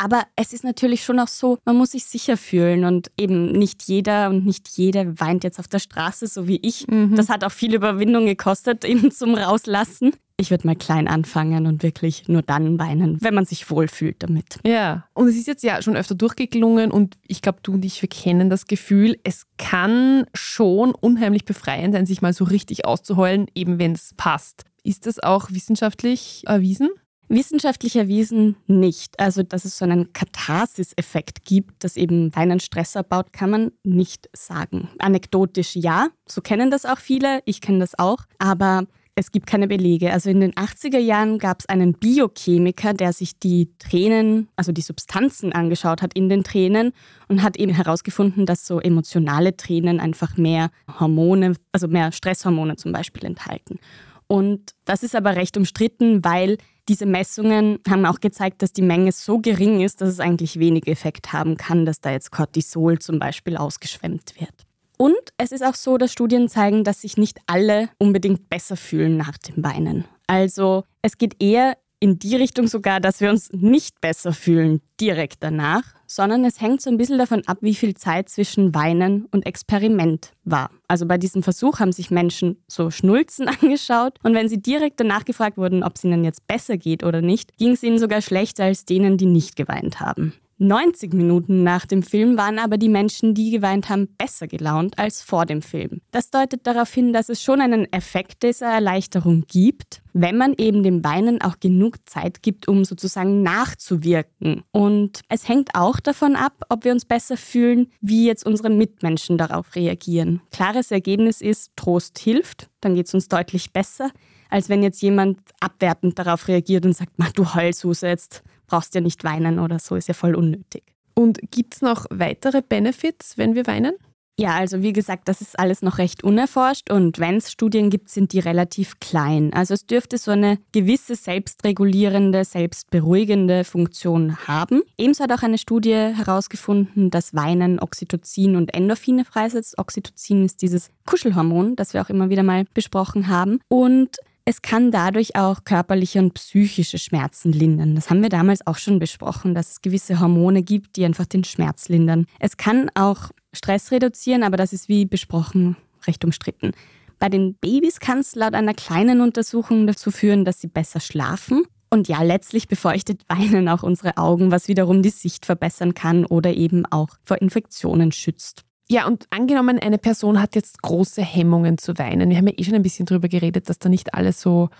aber 0.00 0.22
es 0.36 0.52
ist 0.52 0.64
natürlich 0.64 1.04
schon 1.04 1.18
auch 1.18 1.28
so, 1.28 1.58
man 1.64 1.76
muss 1.76 1.92
sich 1.92 2.04
sicher 2.04 2.36
fühlen 2.36 2.84
und 2.84 3.10
eben 3.18 3.52
nicht 3.52 3.84
jeder 3.84 4.28
und 4.30 4.44
nicht 4.44 4.68
jede 4.68 5.18
weint 5.20 5.44
jetzt 5.44 5.58
auf 5.58 5.68
der 5.68 5.78
Straße, 5.78 6.26
so 6.26 6.46
wie 6.48 6.60
ich. 6.62 6.86
Mhm. 6.88 7.16
Das 7.16 7.28
hat 7.28 7.44
auch 7.44 7.52
viel 7.52 7.74
Überwindung 7.74 8.26
gekostet, 8.26 8.84
eben 8.84 9.10
zum 9.10 9.34
Rauslassen. 9.34 10.12
Ich 10.40 10.52
würde 10.52 10.68
mal 10.68 10.76
klein 10.76 11.08
anfangen 11.08 11.66
und 11.66 11.82
wirklich 11.82 12.28
nur 12.28 12.42
dann 12.42 12.78
weinen, 12.78 13.20
wenn 13.20 13.34
man 13.34 13.44
sich 13.44 13.68
wohlfühlt 13.70 14.22
damit. 14.22 14.60
Ja, 14.64 15.08
und 15.12 15.26
es 15.26 15.34
ist 15.34 15.48
jetzt 15.48 15.64
ja 15.64 15.82
schon 15.82 15.96
öfter 15.96 16.14
durchgeklungen 16.14 16.92
und 16.92 17.16
ich 17.26 17.42
glaube, 17.42 17.58
du 17.64 17.72
und 17.72 17.84
ich, 17.84 18.00
wir 18.02 18.08
kennen 18.08 18.48
das 18.48 18.66
Gefühl, 18.66 19.18
es 19.24 19.46
kann 19.56 20.26
schon 20.34 20.94
unheimlich 20.94 21.44
befreiend 21.44 21.94
sein, 21.94 22.06
sich 22.06 22.22
mal 22.22 22.32
so 22.32 22.44
richtig 22.44 22.84
auszuheulen, 22.84 23.46
eben 23.56 23.80
wenn 23.80 23.92
es 23.92 24.14
passt. 24.16 24.62
Ist 24.84 25.06
das 25.06 25.18
auch 25.18 25.50
wissenschaftlich 25.50 26.44
erwiesen? 26.46 26.90
Wissenschaftlich 27.28 27.96
erwiesen 27.96 28.56
nicht. 28.66 29.20
Also, 29.20 29.42
dass 29.42 29.64
es 29.64 29.76
so 29.76 29.84
einen 29.84 30.12
Katharsis-Effekt 30.12 31.44
gibt, 31.44 31.84
dass 31.84 31.96
eben 31.96 32.34
Weinen 32.34 32.60
Stress 32.60 32.96
abbaut, 32.96 33.32
kann 33.32 33.50
man 33.50 33.72
nicht 33.84 34.30
sagen. 34.32 34.88
Anekdotisch 34.98 35.76
ja, 35.76 36.08
so 36.26 36.40
kennen 36.40 36.70
das 36.70 36.86
auch 36.86 36.98
viele, 36.98 37.40
ich 37.44 37.60
kenne 37.60 37.80
das 37.80 37.98
auch, 37.98 38.24
aber 38.38 38.86
es 39.18 39.32
gibt 39.32 39.46
keine 39.46 39.66
Belege. 39.66 40.12
Also 40.12 40.30
in 40.30 40.40
den 40.40 40.52
80er 40.52 40.98
Jahren 40.98 41.38
gab 41.38 41.60
es 41.60 41.68
einen 41.68 41.92
Biochemiker, 41.92 42.94
der 42.94 43.12
sich 43.12 43.38
die 43.38 43.72
Tränen, 43.78 44.48
also 44.54 44.70
die 44.70 44.80
Substanzen 44.80 45.52
angeschaut 45.52 46.02
hat 46.02 46.14
in 46.14 46.28
den 46.28 46.44
Tränen 46.44 46.92
und 47.26 47.42
hat 47.42 47.56
eben 47.56 47.74
herausgefunden, 47.74 48.46
dass 48.46 48.64
so 48.64 48.80
emotionale 48.80 49.56
Tränen 49.56 49.98
einfach 49.98 50.36
mehr 50.36 50.70
Hormone, 51.00 51.54
also 51.72 51.88
mehr 51.88 52.12
Stresshormone 52.12 52.76
zum 52.76 52.92
Beispiel 52.92 53.24
enthalten. 53.24 53.80
Und 54.28 54.74
das 54.84 55.02
ist 55.02 55.16
aber 55.16 55.34
recht 55.34 55.56
umstritten, 55.56 56.24
weil 56.24 56.58
diese 56.88 57.06
Messungen 57.06 57.78
haben 57.88 58.06
auch 58.06 58.20
gezeigt, 58.20 58.62
dass 58.62 58.72
die 58.72 58.82
Menge 58.82 59.12
so 59.12 59.38
gering 59.38 59.80
ist, 59.80 60.00
dass 60.00 60.08
es 60.08 60.20
eigentlich 60.20 60.58
wenig 60.58 60.86
Effekt 60.86 61.32
haben 61.32 61.56
kann, 61.56 61.84
dass 61.84 62.00
da 62.00 62.10
jetzt 62.10 62.30
Cortisol 62.30 62.98
zum 62.98 63.18
Beispiel 63.18 63.56
ausgeschwemmt 63.56 64.34
wird. 64.40 64.66
Und 64.96 65.14
es 65.36 65.52
ist 65.52 65.64
auch 65.64 65.74
so, 65.74 65.96
dass 65.96 66.12
Studien 66.12 66.48
zeigen, 66.48 66.82
dass 66.82 67.02
sich 67.02 67.16
nicht 67.16 67.38
alle 67.46 67.88
unbedingt 67.98 68.48
besser 68.48 68.76
fühlen 68.76 69.16
nach 69.16 69.38
dem 69.38 69.62
Weinen. 69.62 70.06
Also 70.26 70.84
es 71.02 71.18
geht 71.18 71.40
eher 71.40 71.76
in 72.00 72.18
die 72.18 72.36
Richtung 72.36 72.66
sogar, 72.66 73.00
dass 73.00 73.20
wir 73.20 73.30
uns 73.30 73.50
nicht 73.52 74.00
besser 74.00 74.32
fühlen 74.32 74.80
direkt 75.00 75.42
danach, 75.42 75.82
sondern 76.08 76.44
es 76.44 76.60
hängt 76.60 76.82
so 76.82 76.90
ein 76.90 76.96
bisschen 76.96 77.18
davon 77.18 77.46
ab, 77.46 77.58
wie 77.60 77.74
viel 77.74 77.94
Zeit 77.94 78.28
zwischen 78.28 78.74
Weinen 78.74 79.26
und 79.26 79.46
Experiment 79.46 80.32
war. 80.44 80.70
Also 80.88 81.06
bei 81.06 81.18
diesem 81.18 81.44
Versuch 81.44 81.78
haben 81.78 81.92
sich 81.92 82.10
Menschen 82.10 82.56
so 82.66 82.90
Schnulzen 82.90 83.46
angeschaut 83.60 84.18
und 84.24 84.34
wenn 84.34 84.48
sie 84.48 84.60
direkt 84.60 84.98
danach 84.98 85.24
gefragt 85.24 85.58
wurden, 85.58 85.84
ob 85.84 85.94
es 85.94 86.04
ihnen 86.04 86.24
jetzt 86.24 86.46
besser 86.48 86.76
geht 86.76 87.04
oder 87.04 87.20
nicht, 87.20 87.56
ging 87.58 87.72
es 87.72 87.82
ihnen 87.82 87.98
sogar 87.98 88.22
schlechter 88.22 88.64
als 88.64 88.84
denen, 88.84 89.18
die 89.18 89.26
nicht 89.26 89.54
geweint 89.54 90.00
haben. 90.00 90.32
90 90.58 91.12
Minuten 91.14 91.62
nach 91.62 91.86
dem 91.86 92.02
Film 92.02 92.36
waren 92.36 92.58
aber 92.58 92.78
die 92.78 92.88
Menschen, 92.88 93.34
die 93.34 93.50
geweint 93.50 93.88
haben, 93.88 94.08
besser 94.18 94.48
gelaunt 94.48 94.98
als 94.98 95.22
vor 95.22 95.46
dem 95.46 95.62
Film. 95.62 96.00
Das 96.10 96.30
deutet 96.30 96.66
darauf 96.66 96.92
hin, 96.92 97.12
dass 97.12 97.28
es 97.28 97.42
schon 97.42 97.60
einen 97.60 97.92
Effekt 97.92 98.42
dieser 98.42 98.66
Erleichterung 98.66 99.44
gibt, 99.46 100.02
wenn 100.12 100.36
man 100.36 100.54
eben 100.58 100.82
dem 100.82 101.04
Weinen 101.04 101.40
auch 101.40 101.60
genug 101.60 101.96
Zeit 102.08 102.42
gibt, 102.42 102.66
um 102.66 102.84
sozusagen 102.84 103.42
nachzuwirken. 103.42 104.64
Und 104.72 105.20
es 105.28 105.48
hängt 105.48 105.70
auch 105.74 106.00
davon 106.00 106.34
ab, 106.34 106.64
ob 106.68 106.84
wir 106.84 106.92
uns 106.92 107.04
besser 107.04 107.36
fühlen, 107.36 107.88
wie 108.00 108.26
jetzt 108.26 108.44
unsere 108.44 108.70
Mitmenschen 108.70 109.38
darauf 109.38 109.76
reagieren. 109.76 110.40
Klares 110.50 110.90
Ergebnis 110.90 111.40
ist, 111.40 111.70
Trost 111.76 112.18
hilft, 112.18 112.68
dann 112.80 112.96
geht 112.96 113.06
es 113.06 113.14
uns 113.14 113.28
deutlich 113.28 113.72
besser, 113.72 114.10
als 114.50 114.68
wenn 114.68 114.82
jetzt 114.82 115.02
jemand 115.02 115.38
abwertend 115.60 116.18
darauf 116.18 116.48
reagiert 116.48 116.84
und 116.84 116.94
sagt, 116.94 117.12
du 117.34 117.54
Heulsuse, 117.54 118.08
jetzt 118.08 118.42
brauchst 118.68 118.94
ja 118.94 119.00
nicht 119.00 119.24
weinen 119.24 119.58
oder 119.58 119.78
so, 119.78 119.96
ist 119.96 120.08
ja 120.08 120.14
voll 120.14 120.34
unnötig. 120.34 120.84
Und 121.14 121.40
gibt 121.50 121.74
es 121.74 121.82
noch 121.82 122.06
weitere 122.10 122.62
Benefits, 122.62 123.36
wenn 123.36 123.56
wir 123.56 123.66
weinen? 123.66 123.94
Ja, 124.40 124.54
also 124.54 124.82
wie 124.82 124.92
gesagt, 124.92 125.26
das 125.26 125.40
ist 125.40 125.58
alles 125.58 125.82
noch 125.82 125.98
recht 125.98 126.22
unerforscht 126.22 126.92
und 126.92 127.18
wenn 127.18 127.38
es 127.38 127.50
Studien 127.50 127.90
gibt, 127.90 128.08
sind 128.08 128.32
die 128.32 128.38
relativ 128.38 129.00
klein. 129.00 129.52
Also 129.52 129.74
es 129.74 129.84
dürfte 129.84 130.16
so 130.16 130.30
eine 130.30 130.58
gewisse 130.70 131.16
selbstregulierende, 131.16 132.44
selbstberuhigende 132.44 133.64
Funktion 133.64 134.36
haben. 134.46 134.82
Ebenso 134.96 135.24
hat 135.24 135.32
auch 135.32 135.42
eine 135.42 135.58
Studie 135.58 135.92
herausgefunden, 135.92 137.10
dass 137.10 137.34
Weinen 137.34 137.80
Oxytocin 137.80 138.54
und 138.54 138.72
Endorphine 138.72 139.24
freisetzt. 139.24 139.76
Oxytocin 139.76 140.44
ist 140.44 140.62
dieses 140.62 140.90
Kuschelhormon, 141.04 141.74
das 141.74 141.92
wir 141.92 142.00
auch 142.00 142.10
immer 142.10 142.30
wieder 142.30 142.44
mal 142.44 142.64
besprochen 142.74 143.26
haben. 143.26 143.58
Und 143.66 144.18
es 144.48 144.62
kann 144.62 144.90
dadurch 144.90 145.36
auch 145.36 145.64
körperliche 145.64 146.20
und 146.20 146.32
psychische 146.32 146.96
Schmerzen 146.96 147.52
lindern. 147.52 147.94
Das 147.94 148.08
haben 148.08 148.22
wir 148.22 148.30
damals 148.30 148.66
auch 148.66 148.78
schon 148.78 148.98
besprochen, 148.98 149.54
dass 149.54 149.72
es 149.72 149.82
gewisse 149.82 150.20
Hormone 150.20 150.62
gibt, 150.62 150.96
die 150.96 151.04
einfach 151.04 151.26
den 151.26 151.44
Schmerz 151.44 151.90
lindern. 151.90 152.24
Es 152.40 152.56
kann 152.56 152.90
auch 152.94 153.28
Stress 153.52 153.92
reduzieren, 153.92 154.42
aber 154.42 154.56
das 154.56 154.72
ist 154.72 154.88
wie 154.88 155.04
besprochen 155.04 155.76
recht 156.06 156.24
umstritten. 156.24 156.72
Bei 157.18 157.28
den 157.28 157.56
Babys 157.60 158.00
kann 158.00 158.20
es 158.20 158.34
laut 158.36 158.54
einer 158.54 158.72
kleinen 158.72 159.20
Untersuchung 159.20 159.86
dazu 159.86 160.10
führen, 160.10 160.46
dass 160.46 160.62
sie 160.62 160.68
besser 160.68 161.00
schlafen. 161.00 161.64
Und 161.90 162.08
ja, 162.08 162.22
letztlich 162.22 162.68
befeuchtet 162.68 163.24
Weinen 163.28 163.68
auch 163.68 163.82
unsere 163.82 164.16
Augen, 164.16 164.50
was 164.50 164.66
wiederum 164.66 165.02
die 165.02 165.10
Sicht 165.10 165.44
verbessern 165.44 165.92
kann 165.92 166.24
oder 166.24 166.54
eben 166.54 166.86
auch 166.86 167.10
vor 167.22 167.42
Infektionen 167.42 168.12
schützt. 168.12 168.64
Ja, 168.90 169.06
und 169.06 169.26
angenommen, 169.30 169.78
eine 169.78 169.98
Person 169.98 170.40
hat 170.40 170.54
jetzt 170.54 170.82
große 170.82 171.22
Hemmungen 171.22 171.76
zu 171.76 171.98
weinen. 171.98 172.30
Wir 172.30 172.38
haben 172.38 172.46
ja 172.46 172.54
eh 172.56 172.64
schon 172.64 172.74
ein 172.74 172.82
bisschen 172.82 173.04
darüber 173.04 173.28
geredet, 173.28 173.68
dass 173.68 173.78
da 173.78 173.88
nicht 173.88 174.14
alle 174.14 174.32
so 174.32 174.70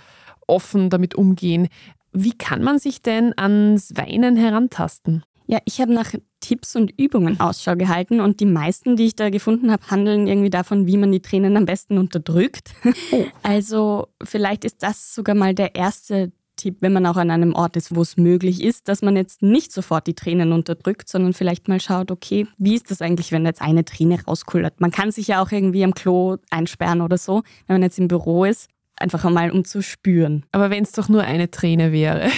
offen 0.47 0.89
damit 0.89 1.15
umgehen. 1.15 1.69
Wie 2.13 2.33
kann 2.33 2.63
man 2.63 2.79
sich 2.79 3.03
denn 3.03 3.35
ans 3.37 3.95
Weinen 3.97 4.37
herantasten? 4.37 5.25
Ja, 5.47 5.61
ich 5.65 5.81
habe 5.81 5.93
nach 5.93 6.13
Tipps 6.41 6.77
und 6.77 6.93
Übungen 6.99 7.41
Ausschau 7.41 7.75
gehalten 7.75 8.21
und 8.21 8.41
die 8.41 8.47
meisten, 8.47 8.97
die 8.97 9.07
ich 9.07 9.17
da 9.17 9.31
gefunden 9.31 9.71
habe, 9.71 9.87
handeln 9.91 10.27
irgendwie 10.27 10.51
davon, 10.51 10.87
wie 10.87 10.97
man 10.97 11.11
die 11.11 11.23
Tränen 11.23 11.57
am 11.57 11.65
besten 11.65 11.99
unterdrückt. 11.99 12.75
Oh. 13.13 13.25
Also 13.43 14.09
vielleicht 14.23 14.65
ist 14.65 14.83
das 14.83 15.15
sogar 15.15 15.35
mal 15.35 15.55
der 15.55 15.75
erste 15.75 16.33
Tipp, 16.59 16.77
wenn 16.81 16.93
man 16.93 17.07
auch 17.07 17.17
an 17.17 17.31
einem 17.31 17.55
Ort 17.55 17.77
ist, 17.77 17.97
wo 17.97 18.03
es 18.03 18.19
möglich 18.19 18.63
ist, 18.63 18.89
dass 18.89 19.01
man 19.01 19.17
jetzt 19.17 19.41
nicht 19.41 19.73
sofort 19.73 20.07
die 20.07 20.15
Tränen 20.15 20.53
unterdrückt, 20.53 21.09
sondern 21.09 21.33
vielleicht 21.33 21.69
mal 21.69 21.81
schaut, 21.81 22.11
okay, 22.11 22.47
wie 22.59 22.75
ist 22.75 22.91
das 22.91 23.01
eigentlich, 23.01 23.33
wenn 23.33 23.47
jetzt 23.47 23.63
eine 23.63 23.87
Träne 23.87 24.23
rauskullert? 24.23 24.81
Man 24.81 24.91
kann 24.91 25.11
sich 25.11 25.29
ja 25.29 25.43
auch 25.43 25.51
irgendwie 25.51 25.85
am 25.85 25.95
Klo 25.95 26.37
einsperren 26.51 27.01
oder 27.01 27.17
so, 27.17 27.43
wenn 27.67 27.77
man 27.77 27.83
jetzt 27.83 27.99
im 27.99 28.09
Büro 28.09 28.45
ist, 28.45 28.69
einfach 28.97 29.25
einmal 29.25 29.51
um 29.51 29.65
zu 29.65 29.83
spüren. 29.83 30.45
Aber 30.53 30.69
wenn 30.69 30.85
es 30.85 30.93
doch 30.93 31.09
nur 31.09 31.23
eine 31.23 31.51
Träne 31.51 31.93
wäre. 31.93 32.29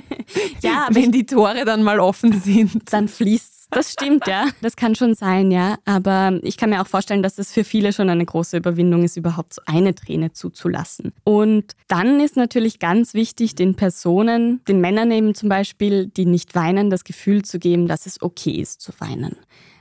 ja, 0.60 0.88
wenn 0.90 1.12
die 1.12 1.26
Tore 1.26 1.64
dann 1.64 1.82
mal 1.82 2.00
offen 2.00 2.38
sind. 2.40 2.92
Dann 2.92 3.08
fließt 3.08 3.59
das 3.70 3.92
stimmt, 3.92 4.26
ja. 4.26 4.46
Das 4.62 4.76
kann 4.76 4.94
schon 4.94 5.14
sein, 5.14 5.50
ja. 5.50 5.76
Aber 5.84 6.38
ich 6.42 6.56
kann 6.56 6.70
mir 6.70 6.80
auch 6.82 6.86
vorstellen, 6.86 7.22
dass 7.22 7.36
das 7.36 7.52
für 7.52 7.64
viele 7.64 7.92
schon 7.92 8.10
eine 8.10 8.24
große 8.24 8.56
Überwindung 8.56 9.04
ist, 9.04 9.16
überhaupt 9.16 9.54
so 9.54 9.62
eine 9.66 9.94
Träne 9.94 10.32
zuzulassen. 10.32 11.12
Und 11.24 11.76
dann 11.88 12.20
ist 12.20 12.36
natürlich 12.36 12.78
ganz 12.78 13.14
wichtig, 13.14 13.54
den 13.54 13.74
Personen, 13.74 14.60
den 14.66 14.80
Männern 14.80 15.10
eben 15.10 15.34
zum 15.34 15.48
Beispiel, 15.48 16.06
die 16.06 16.26
nicht 16.26 16.54
weinen, 16.54 16.90
das 16.90 17.04
Gefühl 17.04 17.42
zu 17.42 17.58
geben, 17.58 17.86
dass 17.86 18.06
es 18.06 18.20
okay 18.22 18.52
ist 18.52 18.80
zu 18.80 18.92
weinen. 18.98 19.36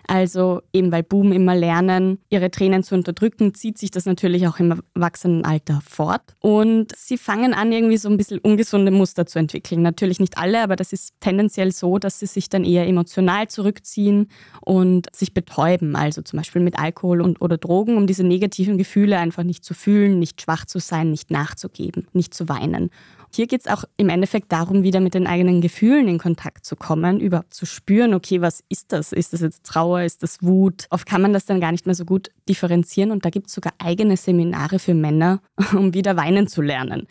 Also 0.09 0.63
eben 0.73 0.91
weil 0.91 1.03
Buben 1.03 1.31
immer 1.31 1.53
lernen, 1.53 2.17
ihre 2.31 2.49
Tränen 2.49 2.81
zu 2.81 2.95
unterdrücken, 2.95 3.53
zieht 3.53 3.77
sich 3.77 3.91
das 3.91 4.07
natürlich 4.07 4.47
auch 4.47 4.57
im 4.57 4.81
Erwachsenenalter 4.95 5.81
fort. 5.87 6.23
Und 6.39 6.95
sie 6.95 7.15
fangen 7.15 7.53
an, 7.53 7.71
irgendwie 7.71 7.97
so 7.97 8.09
ein 8.09 8.17
bisschen 8.17 8.39
ungesunde 8.39 8.89
Muster 8.89 9.27
zu 9.27 9.37
entwickeln. 9.37 9.83
Natürlich 9.83 10.19
nicht 10.19 10.39
alle, 10.39 10.63
aber 10.63 10.75
das 10.75 10.93
ist 10.93 11.13
tendenziell 11.19 11.71
so, 11.71 11.99
dass 11.99 12.19
sie 12.19 12.25
sich 12.25 12.49
dann 12.49 12.63
eher 12.63 12.87
emotional 12.87 13.49
zurückziehen 13.49 14.29
und 14.61 15.05
sich 15.15 15.35
betäuben, 15.35 15.95
also 15.95 16.23
zum 16.23 16.37
Beispiel 16.37 16.63
mit 16.63 16.79
Alkohol 16.79 17.21
und, 17.21 17.39
oder 17.39 17.59
Drogen, 17.59 17.95
um 17.95 18.07
diese 18.07 18.23
negativen 18.23 18.79
Gefühle 18.79 19.19
einfach 19.19 19.43
nicht 19.43 19.63
zu 19.63 19.75
fühlen, 19.75 20.17
nicht 20.17 20.41
schwach 20.41 20.65
zu 20.65 20.79
sein, 20.79 21.11
nicht 21.11 21.29
nachzugeben, 21.29 22.07
nicht 22.13 22.33
zu 22.33 22.49
weinen. 22.49 22.89
Hier 23.31 23.45
geht 23.45 23.61
es 23.61 23.67
auch 23.67 23.83
im 23.97 24.09
Endeffekt 24.09 24.51
darum, 24.51 24.81
wieder 24.81 24.99
mit 24.99 25.13
den 25.13 25.27
eigenen 25.27 25.61
Gefühlen 25.61 26.07
in 26.07 26.17
Kontakt 26.17 26.65
zu 26.65 26.75
kommen, 26.75 27.19
überhaupt 27.19 27.53
zu 27.53 27.65
spüren, 27.67 28.15
okay, 28.15 28.41
was 28.41 28.63
ist 28.69 28.91
das? 28.91 29.11
Ist 29.11 29.33
das 29.33 29.41
jetzt 29.41 29.65
Trauer? 29.65 29.98
Ist 30.05 30.23
das 30.23 30.41
Wut? 30.41 30.87
Oft 30.89 31.05
kann 31.05 31.21
man 31.21 31.33
das 31.33 31.45
dann 31.45 31.59
gar 31.61 31.71
nicht 31.71 31.85
mehr 31.85 31.95
so 31.95 32.05
gut 32.05 32.29
differenzieren 32.47 33.11
und 33.11 33.25
da 33.25 33.29
gibt 33.29 33.47
es 33.47 33.53
sogar 33.53 33.73
eigene 33.79 34.17
Seminare 34.17 34.79
für 34.79 34.93
Männer, 34.93 35.41
um 35.73 35.93
wieder 35.93 36.17
weinen 36.17 36.47
zu 36.47 36.61
lernen. 36.61 37.07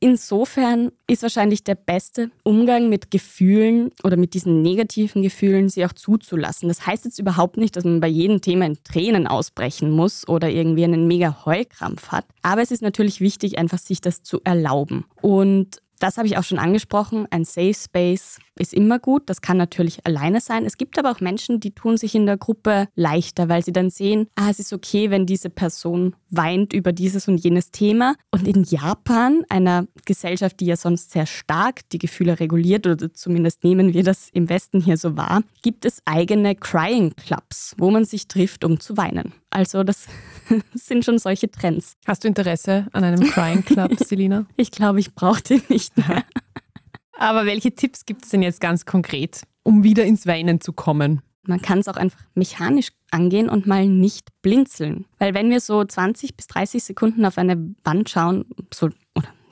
Insofern 0.00 0.92
ist 1.08 1.22
wahrscheinlich 1.22 1.64
der 1.64 1.74
beste 1.74 2.30
Umgang 2.44 2.88
mit 2.88 3.10
Gefühlen 3.10 3.90
oder 4.04 4.16
mit 4.16 4.32
diesen 4.34 4.62
negativen 4.62 5.22
Gefühlen, 5.22 5.68
sie 5.68 5.84
auch 5.84 5.92
zuzulassen. 5.92 6.68
Das 6.68 6.86
heißt 6.86 7.04
jetzt 7.04 7.18
überhaupt 7.18 7.56
nicht, 7.56 7.74
dass 7.74 7.82
man 7.82 7.98
bei 7.98 8.06
jedem 8.06 8.40
Thema 8.40 8.66
in 8.66 8.78
Tränen 8.84 9.26
ausbrechen 9.26 9.90
muss 9.90 10.26
oder 10.28 10.50
irgendwie 10.50 10.84
einen 10.84 11.08
mega 11.08 11.44
Heulkrampf 11.44 12.08
hat. 12.08 12.26
Aber 12.42 12.62
es 12.62 12.70
ist 12.70 12.80
natürlich 12.80 13.20
wichtig, 13.20 13.58
einfach 13.58 13.78
sich 13.78 14.00
das 14.00 14.22
zu 14.22 14.40
erlauben. 14.44 15.04
Und 15.20 15.82
Das 15.98 16.16
habe 16.16 16.26
ich 16.26 16.36
auch 16.38 16.44
schon 16.44 16.58
angesprochen. 16.58 17.26
Ein 17.30 17.44
Safe 17.44 17.74
Space 17.74 18.38
ist 18.56 18.74
immer 18.74 18.98
gut. 18.98 19.22
Das 19.26 19.40
kann 19.40 19.56
natürlich 19.56 20.04
alleine 20.06 20.40
sein. 20.40 20.64
Es 20.64 20.76
gibt 20.76 20.98
aber 20.98 21.10
auch 21.10 21.20
Menschen, 21.20 21.60
die 21.60 21.72
tun 21.72 21.96
sich 21.96 22.14
in 22.14 22.26
der 22.26 22.36
Gruppe 22.36 22.88
leichter, 22.94 23.48
weil 23.48 23.64
sie 23.64 23.72
dann 23.72 23.90
sehen, 23.90 24.28
ah, 24.36 24.48
es 24.50 24.58
ist 24.58 24.72
okay, 24.72 25.10
wenn 25.10 25.26
diese 25.26 25.50
Person 25.50 26.14
weint 26.30 26.72
über 26.72 26.92
dieses 26.92 27.28
und 27.28 27.38
jenes 27.38 27.70
Thema. 27.70 28.14
Und 28.30 28.46
in 28.46 28.64
Japan, 28.64 29.44
einer 29.48 29.86
Gesellschaft, 30.04 30.60
die 30.60 30.66
ja 30.66 30.76
sonst 30.76 31.10
sehr 31.12 31.26
stark 31.26 31.88
die 31.90 31.98
Gefühle 31.98 32.40
reguliert, 32.40 32.86
oder 32.86 33.12
zumindest 33.12 33.64
nehmen 33.64 33.94
wir 33.94 34.02
das 34.02 34.28
im 34.32 34.48
Westen 34.48 34.80
hier 34.80 34.96
so 34.96 35.16
wahr, 35.16 35.42
gibt 35.62 35.84
es 35.84 36.02
eigene 36.04 36.54
Crying 36.54 37.14
Clubs, 37.16 37.74
wo 37.78 37.90
man 37.90 38.04
sich 38.04 38.28
trifft, 38.28 38.64
um 38.64 38.80
zu 38.80 38.96
weinen. 38.96 39.32
Also 39.50 39.82
das 39.82 40.06
sind 40.74 41.04
schon 41.04 41.18
solche 41.18 41.50
Trends. 41.50 41.96
Hast 42.06 42.24
du 42.24 42.28
Interesse 42.28 42.86
an 42.92 43.04
einem 43.04 43.20
Crying 43.30 43.64
Club, 43.64 43.92
Selina? 44.04 44.46
ich 44.56 44.70
glaube, 44.70 45.00
ich 45.00 45.14
brauche 45.14 45.42
den 45.42 45.62
nicht 45.68 45.96
mehr. 45.96 46.24
Aber 47.18 47.46
welche 47.46 47.74
Tipps 47.74 48.06
gibt 48.06 48.24
es 48.24 48.30
denn 48.30 48.42
jetzt 48.42 48.60
ganz 48.60 48.84
konkret, 48.84 49.42
um 49.64 49.82
wieder 49.82 50.04
ins 50.04 50.26
Weinen 50.26 50.60
zu 50.60 50.72
kommen? 50.72 51.20
Man 51.42 51.62
kann 51.62 51.78
es 51.78 51.88
auch 51.88 51.96
einfach 51.96 52.20
mechanisch 52.34 52.88
angehen 53.10 53.48
und 53.48 53.66
mal 53.66 53.86
nicht 53.88 54.28
blinzeln. 54.42 55.06
Weil 55.18 55.34
wenn 55.34 55.50
wir 55.50 55.60
so 55.60 55.82
20 55.82 56.36
bis 56.36 56.46
30 56.46 56.84
Sekunden 56.84 57.24
auf 57.24 57.38
eine 57.38 57.74
Wand 57.84 58.10
schauen, 58.10 58.44
so, 58.72 58.90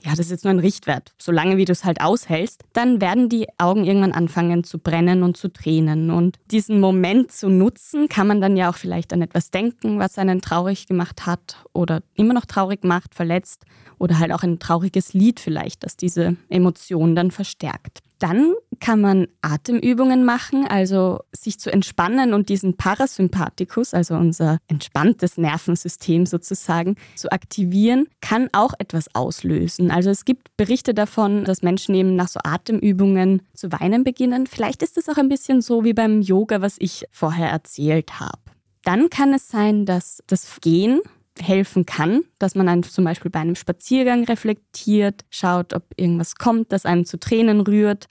ja, 0.07 0.13
das 0.13 0.21
ist 0.27 0.31
jetzt 0.31 0.45
nur 0.45 0.53
ein 0.53 0.61
Richtwert, 0.61 1.13
solange 1.19 1.57
wie 1.57 1.65
du 1.65 1.73
es 1.73 1.85
halt 1.85 2.01
aushältst, 2.01 2.63
dann 2.73 3.01
werden 3.01 3.29
die 3.29 3.49
Augen 3.59 3.85
irgendwann 3.85 4.13
anfangen 4.13 4.63
zu 4.63 4.79
brennen 4.79 5.25
und 5.25 5.37
zu 5.37 5.49
tränen. 5.49 6.13
Und 6.13 6.37
diesen 6.53 6.79
Moment 6.79 7.33
zu 7.33 7.49
nutzen, 7.49 8.09
kann 8.09 8.29
man 8.29 8.41
dann 8.41 8.57
ja 8.57 8.71
auch 8.71 8.77
vielleicht 8.77 9.13
an 9.13 9.21
etwas 9.21 9.51
denken, 9.51 9.99
was 9.99 10.17
einen 10.17 10.41
traurig 10.41 10.87
gemacht 10.87 11.27
hat 11.27 11.57
oder 11.73 12.03
immer 12.15 12.35
noch 12.35 12.45
traurig 12.45 12.85
macht, 12.85 13.17
verletzt 13.17 13.65
oder 13.99 14.21
halt 14.21 14.33
auch 14.33 14.45
ein 14.45 14.61
trauriges 14.61 15.13
Lied 15.13 15.41
vielleicht, 15.41 15.83
das 15.83 15.97
diese 15.97 16.37
Emotion 16.51 17.17
dann 17.17 17.33
verstärkt. 17.33 17.99
Dann 18.19 18.55
kann 18.81 19.01
man 19.01 19.27
Atemübungen 19.43 20.25
machen, 20.25 20.67
also 20.67 21.21
sich 21.33 21.59
zu 21.59 21.71
entspannen 21.71 22.33
und 22.33 22.49
diesen 22.49 22.77
Parasympathikus, 22.77 23.95
also 23.95 24.15
unser 24.15 24.59
entspanntes 24.69 25.37
Nervensystem 25.37 26.27
sozusagen, 26.27 26.97
zu 27.15 27.31
aktivieren, 27.31 28.09
kann 28.21 28.49
auch 28.53 28.75
etwas 28.79 29.15
auslösen. 29.15 29.91
Also 29.91 30.11
es 30.11 30.25
gibt 30.25 30.57
Berichte 30.57 30.95
davon, 30.95 31.45
dass 31.45 31.63
Menschen 31.63 31.95
eben 31.95 32.17
nach 32.17 32.29
so 32.29 32.41
Atemübungen 32.43 33.43
zu 33.55 33.71
weinen 33.73 34.05
beginnen. 34.05 34.47
Vielleicht 34.47 34.83
ist 34.83 34.97
es 34.97 35.09
auch 35.09 35.19
ein 35.19 35.29
bisschen 35.29 35.61
so 35.61 35.85
wie 35.85 35.95
beim 35.95 36.23
Yoga, 36.23 36.61
was 36.61 36.77
ich 36.79 37.05
vorher 37.11 37.51
erzählt 37.51 38.19
habe. 38.19 38.41
Dann 38.83 39.11
kann 39.11 39.35
es 39.35 39.49
sein, 39.49 39.85
dass 39.85 40.23
das 40.27 40.61
Gehen 40.61 41.01
helfen 41.41 41.87
kann, 41.87 42.23
dass 42.39 42.55
man 42.55 42.69
einen 42.69 42.83
zum 42.83 43.05
Beispiel 43.05 43.31
bei 43.31 43.41
einem 43.41 43.55
Spaziergang 43.55 44.25
reflektiert, 44.25 45.25
schaut, 45.31 45.75
ob 45.75 45.85
irgendwas 45.97 46.37
kommt, 46.37 46.73
das 46.73 46.87
einem 46.87 47.05
zu 47.05 47.19
Tränen 47.19 47.61
rührt. 47.61 48.07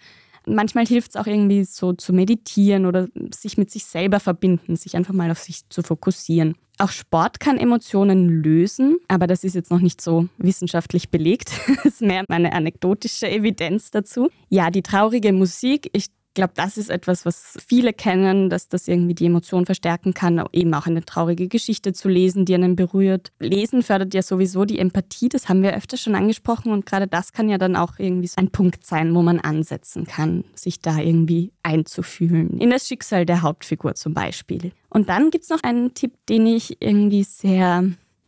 Manchmal 0.47 0.85
hilft 0.85 1.11
es 1.11 1.15
auch 1.15 1.25
irgendwie 1.25 1.63
so 1.63 1.93
zu 1.93 2.13
meditieren 2.13 2.85
oder 2.85 3.07
sich 3.33 3.57
mit 3.57 3.71
sich 3.71 3.85
selber 3.85 4.19
verbinden, 4.19 4.75
sich 4.75 4.95
einfach 4.95 5.13
mal 5.13 5.31
auf 5.31 5.39
sich 5.39 5.67
zu 5.69 5.81
fokussieren. 5.81 6.55
Auch 6.77 6.91
Sport 6.91 7.39
kann 7.39 7.57
Emotionen 7.57 8.27
lösen, 8.43 8.97
aber 9.07 9.27
das 9.27 9.43
ist 9.43 9.55
jetzt 9.55 9.71
noch 9.71 9.79
nicht 9.79 10.01
so 10.01 10.27
wissenschaftlich 10.37 11.09
belegt. 11.09 11.51
das 11.83 11.85
ist 11.85 12.01
mehr 12.01 12.25
meine 12.27 12.53
anekdotische 12.53 13.29
Evidenz 13.29 13.91
dazu. 13.91 14.29
Ja, 14.49 14.69
die 14.69 14.83
traurige 14.83 15.31
Musik, 15.31 15.89
ich 15.93 16.07
glaube, 16.35 16.53
das 16.55 16.77
ist 16.77 16.89
etwas, 16.91 17.25
was 17.25 17.57
viele 17.67 17.93
kennen, 17.93 18.49
dass 18.51 18.67
das 18.67 18.87
irgendwie 18.87 19.15
die 19.15 19.25
Emotion 19.25 19.65
verstärken 19.65 20.13
kann, 20.13 20.43
eben 20.53 20.73
auch 20.75 20.85
eine 20.85 21.03
traurige 21.03 21.47
Geschichte 21.47 21.93
zu 21.93 22.07
lesen, 22.07 22.45
die 22.45 22.53
einen 22.53 22.75
berührt. 22.75 23.31
Lesen 23.39 23.81
fördert 23.81 24.13
ja 24.13 24.21
sowieso 24.21 24.65
die 24.65 24.77
Empathie, 24.77 25.29
das 25.29 25.49
haben 25.49 25.63
wir 25.63 25.75
öfter 25.75 25.97
schon 25.97 26.13
angesprochen 26.13 26.71
und 26.71 26.85
gerade 26.85 27.07
das 27.07 27.33
kann 27.33 27.49
ja 27.49 27.57
dann 27.57 27.75
auch 27.75 27.93
irgendwie 27.97 28.27
so 28.27 28.35
ein 28.37 28.51
Punkt 28.51 28.85
sein, 28.85 29.15
wo 29.15 29.23
man 29.23 29.39
ansetzen 29.39 30.05
kann, 30.05 30.43
sich 30.53 30.79
da 30.79 30.99
irgendwie 30.99 31.51
einzufühlen. 31.63 32.59
In 32.59 32.69
das 32.69 32.87
Schicksal 32.87 33.25
der 33.25 33.41
Hauptfigur 33.41 33.95
zum 33.95 34.13
Beispiel. 34.13 34.71
Und 34.89 35.09
dann 35.09 35.31
gibt 35.31 35.45
es 35.45 35.49
noch 35.49 35.63
einen 35.63 35.93
Tipp, 35.93 36.13
den 36.29 36.45
ich 36.45 36.81
irgendwie 36.81 37.23
sehr 37.23 37.83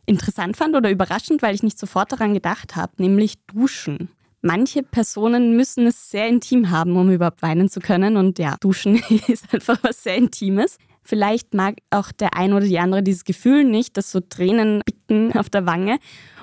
interessant 0.06 0.56
fand 0.56 0.74
oder 0.74 0.90
überraschend, 0.90 1.42
weil 1.42 1.54
ich 1.54 1.62
nicht 1.62 1.78
sofort 1.78 2.12
daran 2.12 2.34
gedacht 2.34 2.76
habe, 2.76 2.92
nämlich 2.96 3.34
Duschen. 3.46 4.08
Manche 4.40 4.82
Personen 4.82 5.56
müssen 5.56 5.86
es 5.86 6.10
sehr 6.10 6.28
intim 6.28 6.70
haben, 6.70 6.96
um 6.96 7.10
überhaupt 7.10 7.42
weinen 7.42 7.68
zu 7.68 7.80
können. 7.80 8.16
Und 8.16 8.38
ja, 8.38 8.56
Duschen 8.60 8.96
ist 9.28 9.52
einfach 9.52 9.78
was 9.82 10.02
sehr 10.02 10.16
Intimes. 10.16 10.78
Vielleicht 11.02 11.54
mag 11.54 11.76
auch 11.90 12.12
der 12.12 12.36
ein 12.36 12.52
oder 12.52 12.66
die 12.66 12.78
andere 12.78 13.02
dieses 13.02 13.24
Gefühl 13.24 13.64
nicht, 13.64 13.96
dass 13.96 14.12
so 14.12 14.20
Tränen 14.20 14.82
bicken 14.84 15.32
auf 15.38 15.50
der 15.50 15.66
Wange. 15.66 15.98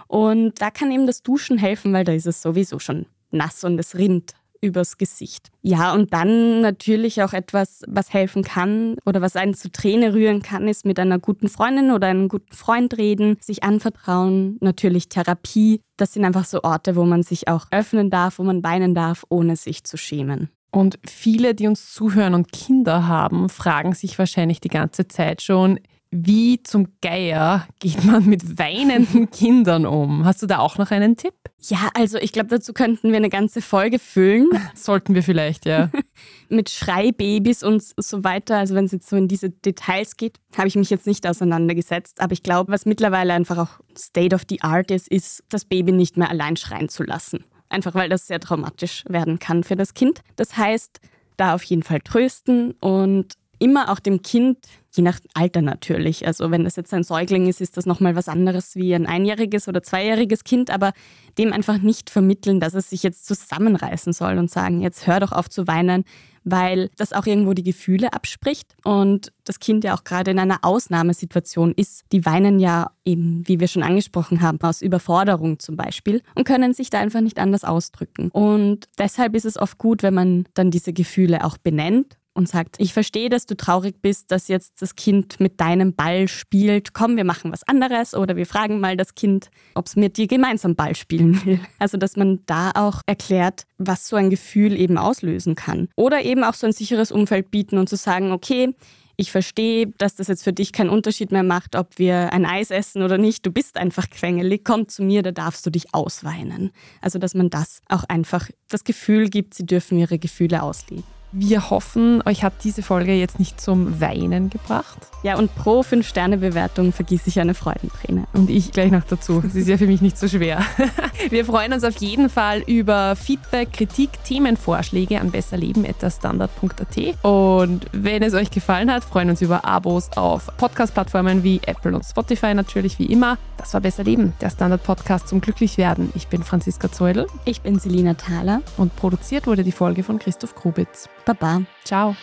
Und 0.07 0.61
da 0.61 0.71
kann 0.71 0.91
eben 0.91 1.07
das 1.07 1.23
Duschen 1.23 1.57
helfen, 1.57 1.93
weil 1.93 2.03
da 2.03 2.11
ist 2.11 2.27
es 2.27 2.41
sowieso 2.41 2.79
schon 2.79 3.05
nass 3.31 3.63
und 3.63 3.79
es 3.79 3.95
rinnt 3.95 4.33
übers 4.61 4.97
Gesicht. 4.97 5.49
Ja, 5.61 5.93
und 5.93 6.13
dann 6.13 6.61
natürlich 6.61 7.21
auch 7.23 7.33
etwas, 7.33 7.83
was 7.87 8.13
helfen 8.13 8.43
kann 8.43 8.97
oder 9.05 9.21
was 9.21 9.35
einen 9.35 9.53
zu 9.53 9.71
Träne 9.71 10.13
rühren 10.13 10.41
kann, 10.41 10.67
ist 10.67 10.85
mit 10.85 10.99
einer 10.99 11.19
guten 11.19 11.47
Freundin 11.47 11.91
oder 11.91 12.07
einem 12.07 12.27
guten 12.27 12.53
Freund 12.53 12.97
reden, 12.97 13.37
sich 13.41 13.63
anvertrauen, 13.63 14.57
natürlich 14.61 15.09
Therapie. 15.09 15.81
Das 15.97 16.13
sind 16.13 16.25
einfach 16.25 16.45
so 16.45 16.63
Orte, 16.63 16.95
wo 16.95 17.05
man 17.05 17.23
sich 17.23 17.47
auch 17.47 17.67
öffnen 17.71 18.09
darf, 18.09 18.39
wo 18.39 18.43
man 18.43 18.63
weinen 18.63 18.95
darf, 18.95 19.23
ohne 19.29 19.55
sich 19.55 19.83
zu 19.83 19.97
schämen. 19.97 20.49
Und 20.71 20.99
viele, 21.07 21.55
die 21.55 21.67
uns 21.67 21.93
zuhören 21.93 22.33
und 22.33 22.51
Kinder 22.51 23.07
haben, 23.07 23.47
fragen 23.47 23.93
sich 23.93 24.19
wahrscheinlich 24.19 24.59
die 24.59 24.67
ganze 24.67 25.07
Zeit 25.07 25.41
schon, 25.41 25.79
wie 26.11 26.63
zum 26.63 26.87
Geier 27.01 27.67
geht 27.79 28.03
man 28.05 28.25
mit 28.25 28.57
weinenden 28.57 29.29
Kindern 29.31 29.85
um? 29.85 30.25
Hast 30.25 30.41
du 30.41 30.47
da 30.47 30.59
auch 30.59 30.77
noch 30.77 30.91
einen 30.91 31.17
Tipp? 31.17 31.33
Ja, 31.59 31.89
also 31.93 32.17
ich 32.17 32.31
glaube, 32.31 32.49
dazu 32.49 32.73
könnten 32.73 33.09
wir 33.09 33.17
eine 33.17 33.29
ganze 33.29 33.61
Folge 33.61 33.99
füllen. 33.99 34.49
Sollten 34.75 35.15
wir 35.15 35.23
vielleicht, 35.23 35.65
ja. 35.65 35.89
mit 36.49 36.69
Schreibabys 36.69 37.63
und 37.63 37.83
so 37.97 38.23
weiter. 38.23 38.57
Also 38.57 38.75
wenn 38.75 38.85
es 38.85 38.91
jetzt 38.91 39.09
so 39.09 39.15
in 39.15 39.27
diese 39.27 39.49
Details 39.49 40.15
geht, 40.15 40.37
habe 40.57 40.67
ich 40.67 40.75
mich 40.75 40.89
jetzt 40.89 41.07
nicht 41.07 41.27
auseinandergesetzt. 41.27 42.21
Aber 42.21 42.33
ich 42.33 42.43
glaube, 42.43 42.71
was 42.71 42.85
mittlerweile 42.85 43.33
einfach 43.33 43.57
auch 43.57 43.79
State 43.97 44.35
of 44.35 44.43
the 44.49 44.61
Art 44.61 44.91
ist, 44.91 45.07
ist, 45.07 45.43
das 45.49 45.65
Baby 45.65 45.91
nicht 45.91 46.17
mehr 46.17 46.29
allein 46.29 46.55
schreien 46.55 46.89
zu 46.89 47.03
lassen. 47.03 47.43
Einfach 47.69 47.95
weil 47.95 48.09
das 48.09 48.27
sehr 48.27 48.39
traumatisch 48.39 49.03
werden 49.09 49.39
kann 49.39 49.63
für 49.63 49.75
das 49.75 49.93
Kind. 49.93 50.21
Das 50.35 50.55
heißt, 50.55 51.01
da 51.35 51.55
auf 51.55 51.63
jeden 51.63 51.83
Fall 51.83 51.99
trösten 51.99 52.71
und 52.79 53.33
immer 53.59 53.91
auch 53.91 53.99
dem 53.99 54.21
Kind, 54.21 54.59
je 54.95 55.03
nach 55.03 55.19
Alter 55.33 55.61
natürlich, 55.61 56.25
also 56.25 56.51
wenn 56.51 56.63
das 56.63 56.75
jetzt 56.75 56.93
ein 56.93 57.03
Säugling 57.03 57.47
ist, 57.47 57.61
ist 57.61 57.77
das 57.77 57.85
nochmal 57.85 58.15
was 58.15 58.27
anderes 58.27 58.75
wie 58.75 58.93
ein 58.93 59.05
einjähriges 59.05 59.67
oder 59.67 59.83
zweijähriges 59.83 60.43
Kind, 60.43 60.69
aber 60.69 60.93
dem 61.37 61.53
einfach 61.53 61.77
nicht 61.77 62.09
vermitteln, 62.09 62.59
dass 62.59 62.73
es 62.73 62.89
sich 62.89 63.03
jetzt 63.03 63.25
zusammenreißen 63.25 64.13
soll 64.13 64.37
und 64.37 64.49
sagen, 64.49 64.81
jetzt 64.81 65.07
hör 65.07 65.19
doch 65.19 65.31
auf 65.31 65.49
zu 65.49 65.67
weinen, 65.67 66.05
weil 66.45 66.89
das 66.95 67.11
auch 67.11 67.25
irgendwo 67.25 67.53
die 67.53 67.63
Gefühle 67.63 68.13
abspricht 68.13 68.75
und 68.83 69.33
das 69.43 69.59
Kind 69.59 69.83
ja 69.83 69.95
auch 69.95 70.03
gerade 70.03 70.31
in 70.31 70.39
einer 70.39 70.59
Ausnahmesituation 70.61 71.73
ist. 71.75 72.03
Die 72.11 72.25
weinen 72.25 72.59
ja 72.59 72.91
eben, 73.03 73.43
wie 73.47 73.59
wir 73.59 73.67
schon 73.67 73.83
angesprochen 73.83 74.41
haben, 74.41 74.61
aus 74.61 74.81
Überforderung 74.81 75.59
zum 75.59 75.75
Beispiel 75.75 76.21
und 76.35 76.45
können 76.45 76.73
sich 76.73 76.89
da 76.89 76.99
einfach 76.99 77.21
nicht 77.21 77.39
anders 77.39 77.63
ausdrücken. 77.63 78.29
Und 78.29 78.85
deshalb 78.99 79.35
ist 79.35 79.45
es 79.45 79.57
oft 79.57 79.77
gut, 79.77 80.03
wenn 80.03 80.13
man 80.13 80.45
dann 80.53 80.71
diese 80.71 80.93
Gefühle 80.93 81.43
auch 81.43 81.57
benennt 81.57 82.17
und 82.35 82.47
sagt, 82.47 82.75
ich 82.79 82.93
verstehe, 82.93 83.29
dass 83.29 83.45
du 83.45 83.55
traurig 83.55 84.01
bist, 84.01 84.31
dass 84.31 84.47
jetzt 84.47 84.81
das 84.81 84.95
Kind 84.95 85.39
mit 85.39 85.59
deinem 85.59 85.95
Ball 85.95 86.27
spielt. 86.27 86.93
Komm, 86.93 87.15
wir 87.15 87.23
machen 87.23 87.51
was 87.51 87.63
anderes 87.63 88.13
oder 88.13 88.35
wir 88.35 88.45
fragen 88.45 88.79
mal 88.79 88.97
das 88.97 89.15
Kind, 89.15 89.49
ob 89.73 89.87
es 89.87 89.95
mit 89.95 90.17
dir 90.17 90.27
gemeinsam 90.27 90.75
Ball 90.75 90.95
spielen 90.95 91.43
will. 91.45 91.59
Also, 91.79 91.97
dass 91.97 92.15
man 92.15 92.39
da 92.45 92.71
auch 92.73 93.01
erklärt, 93.05 93.63
was 93.77 94.07
so 94.07 94.15
ein 94.15 94.29
Gefühl 94.29 94.79
eben 94.79 94.97
auslösen 94.97 95.55
kann. 95.55 95.87
Oder 95.95 96.23
eben 96.23 96.43
auch 96.43 96.53
so 96.53 96.65
ein 96.65 96.73
sicheres 96.73 97.11
Umfeld 97.11 97.51
bieten 97.51 97.77
und 97.77 97.89
zu 97.89 97.95
sagen, 97.95 98.31
okay, 98.31 98.73
ich 99.17 99.31
verstehe, 99.31 99.87
dass 99.97 100.15
das 100.15 100.27
jetzt 100.27 100.43
für 100.43 100.53
dich 100.53 100.73
keinen 100.73 100.89
Unterschied 100.89 101.31
mehr 101.31 101.43
macht, 101.43 101.75
ob 101.75 101.97
wir 101.97 102.33
ein 102.33 102.45
Eis 102.45 102.71
essen 102.71 103.01
oder 103.01 103.17
nicht. 103.17 103.45
Du 103.45 103.51
bist 103.51 103.77
einfach 103.77 104.09
quengelig. 104.09 104.63
Komm 104.65 104.87
zu 104.87 105.03
mir, 105.03 105.21
da 105.23 105.31
darfst 105.31 105.65
du 105.65 105.69
dich 105.69 105.93
ausweinen. 105.93 106.71
Also, 107.01 107.19
dass 107.19 107.33
man 107.33 107.49
das 107.49 107.81
auch 107.87 108.03
einfach 108.05 108.49
das 108.67 108.83
Gefühl 108.83 109.29
gibt, 109.29 109.53
sie 109.53 109.65
dürfen 109.65 109.97
ihre 109.97 110.19
Gefühle 110.19 110.63
ausleben. 110.63 111.03
Wir 111.37 111.69
hoffen, 111.69 112.23
euch 112.25 112.45
hat 112.45 112.53
diese 112.63 112.81
Folge 112.81 113.13
jetzt 113.13 113.39
nicht 113.39 113.59
zum 113.59 113.99
Weinen 113.99 114.49
gebracht. 114.49 114.99
Ja, 115.21 115.37
und 115.37 115.53
pro 115.53 115.81
5-Sterne-Bewertung 115.81 116.93
vergieße 116.93 117.27
ich 117.27 117.41
eine 117.41 117.53
Freudenträne. 117.53 118.25
Und 118.31 118.49
ich 118.49 118.71
gleich 118.71 118.89
noch 118.89 119.03
dazu. 119.03 119.43
Sie 119.45 119.59
ist 119.59 119.67
ja 119.67 119.77
für 119.77 119.87
mich 119.87 119.99
nicht 119.99 120.17
so 120.17 120.29
schwer. 120.29 120.63
Wir 121.29 121.43
freuen 121.43 121.73
uns 121.73 121.83
auf 121.83 121.97
jeden 121.97 122.29
Fall 122.29 122.61
über 122.61 123.17
Feedback, 123.17 123.73
Kritik, 123.73 124.11
Themenvorschläge 124.23 125.19
an 125.19 125.31
besserleben.standard.at. 125.31 127.25
Und 127.25 127.85
wenn 127.91 128.23
es 128.23 128.33
euch 128.33 128.49
gefallen 128.49 128.89
hat, 128.89 129.03
freuen 129.03 129.29
uns 129.29 129.41
über 129.41 129.65
Abos 129.65 130.11
auf 130.15 130.47
Podcast-Plattformen 130.55 131.43
wie 131.43 131.59
Apple 131.65 131.93
und 131.93 132.05
Spotify 132.05 132.53
natürlich 132.53 132.97
wie 132.97 133.07
immer. 133.07 133.37
Das 133.57 133.73
war 133.73 133.81
Besser 133.81 134.05
Leben, 134.05 134.33
der 134.39 134.51
Standard-Podcast 134.51 135.27
zum 135.27 135.41
Glücklichwerden. 135.41 136.11
Ich 136.15 136.27
bin 136.27 136.43
Franziska 136.43 136.91
Zeudel. 136.91 137.27
Ich 137.43 137.61
bin 137.61 137.79
Selina 137.79 138.13
Thaler. 138.13 138.61
Und 138.77 138.95
produziert 138.95 139.47
wurde 139.47 139.63
die 139.65 139.73
Folge 139.73 140.03
von 140.03 140.19
Christoph 140.19 140.55
Grubitz. 140.55 141.09
Baba. 141.25 141.61
Ciao. 141.83 142.15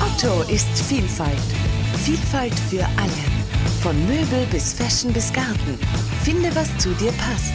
Otto 0.00 0.42
ist 0.50 0.66
Vielfalt. 0.88 1.38
Vielfalt 2.04 2.54
für 2.70 2.84
alle. 2.96 3.24
Von 3.82 3.94
Möbel 4.06 4.46
bis 4.50 4.72
Fashion 4.72 5.12
bis 5.12 5.32
Garten. 5.32 5.78
Finde, 6.22 6.54
was 6.54 6.68
zu 6.78 6.90
dir 6.94 7.12
passt. 7.12 7.52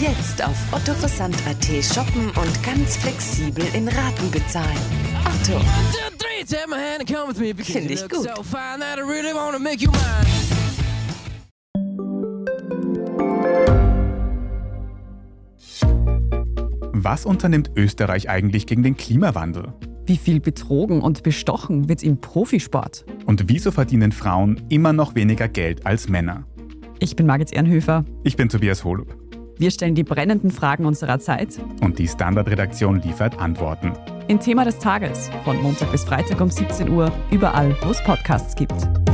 Jetzt 0.00 0.42
auf 0.44 0.56
ottoversand.at 0.72 1.84
shoppen 1.84 2.30
und 2.30 2.62
ganz 2.62 2.96
flexibel 2.96 3.64
in 3.74 3.88
Raten 3.88 4.30
bezahlen. 4.30 4.78
Otto. 5.24 6.09
Finde 6.50 7.94
ich 7.94 8.08
gut. 8.08 8.28
Was 16.92 17.24
unternimmt 17.24 17.70
Österreich 17.76 18.28
eigentlich 18.28 18.66
gegen 18.66 18.82
den 18.82 18.96
Klimawandel? 18.96 19.72
Wie 20.06 20.16
viel 20.16 20.40
betrogen 20.40 21.02
und 21.02 21.22
bestochen 21.22 21.88
wird 21.88 22.02
im 22.02 22.20
Profisport? 22.20 23.04
Und 23.26 23.48
wieso 23.48 23.70
verdienen 23.70 24.10
Frauen 24.10 24.60
immer 24.70 24.92
noch 24.92 25.14
weniger 25.14 25.46
Geld 25.46 25.86
als 25.86 26.08
Männer? 26.08 26.48
Ich 26.98 27.14
bin 27.14 27.26
Margit 27.26 27.52
Ehrenhöfer. 27.52 28.04
Ich 28.24 28.36
bin 28.36 28.48
Tobias 28.48 28.82
Holub. 28.82 29.16
Wir 29.56 29.70
stellen 29.70 29.94
die 29.94 30.02
brennenden 30.02 30.50
Fragen 30.50 30.84
unserer 30.84 31.20
Zeit. 31.20 31.60
Und 31.80 32.00
die 32.00 32.08
Standardredaktion 32.08 33.00
liefert 33.02 33.38
Antworten. 33.38 33.92
In 34.30 34.38
Thema 34.38 34.64
des 34.64 34.78
Tages 34.78 35.28
von 35.42 35.60
Montag 35.60 35.90
bis 35.90 36.04
Freitag 36.04 36.40
um 36.40 36.48
17 36.48 36.88
Uhr, 36.88 37.10
überall, 37.32 37.76
wo 37.82 37.90
es 37.90 38.00
Podcasts 38.04 38.54
gibt. 38.54 39.09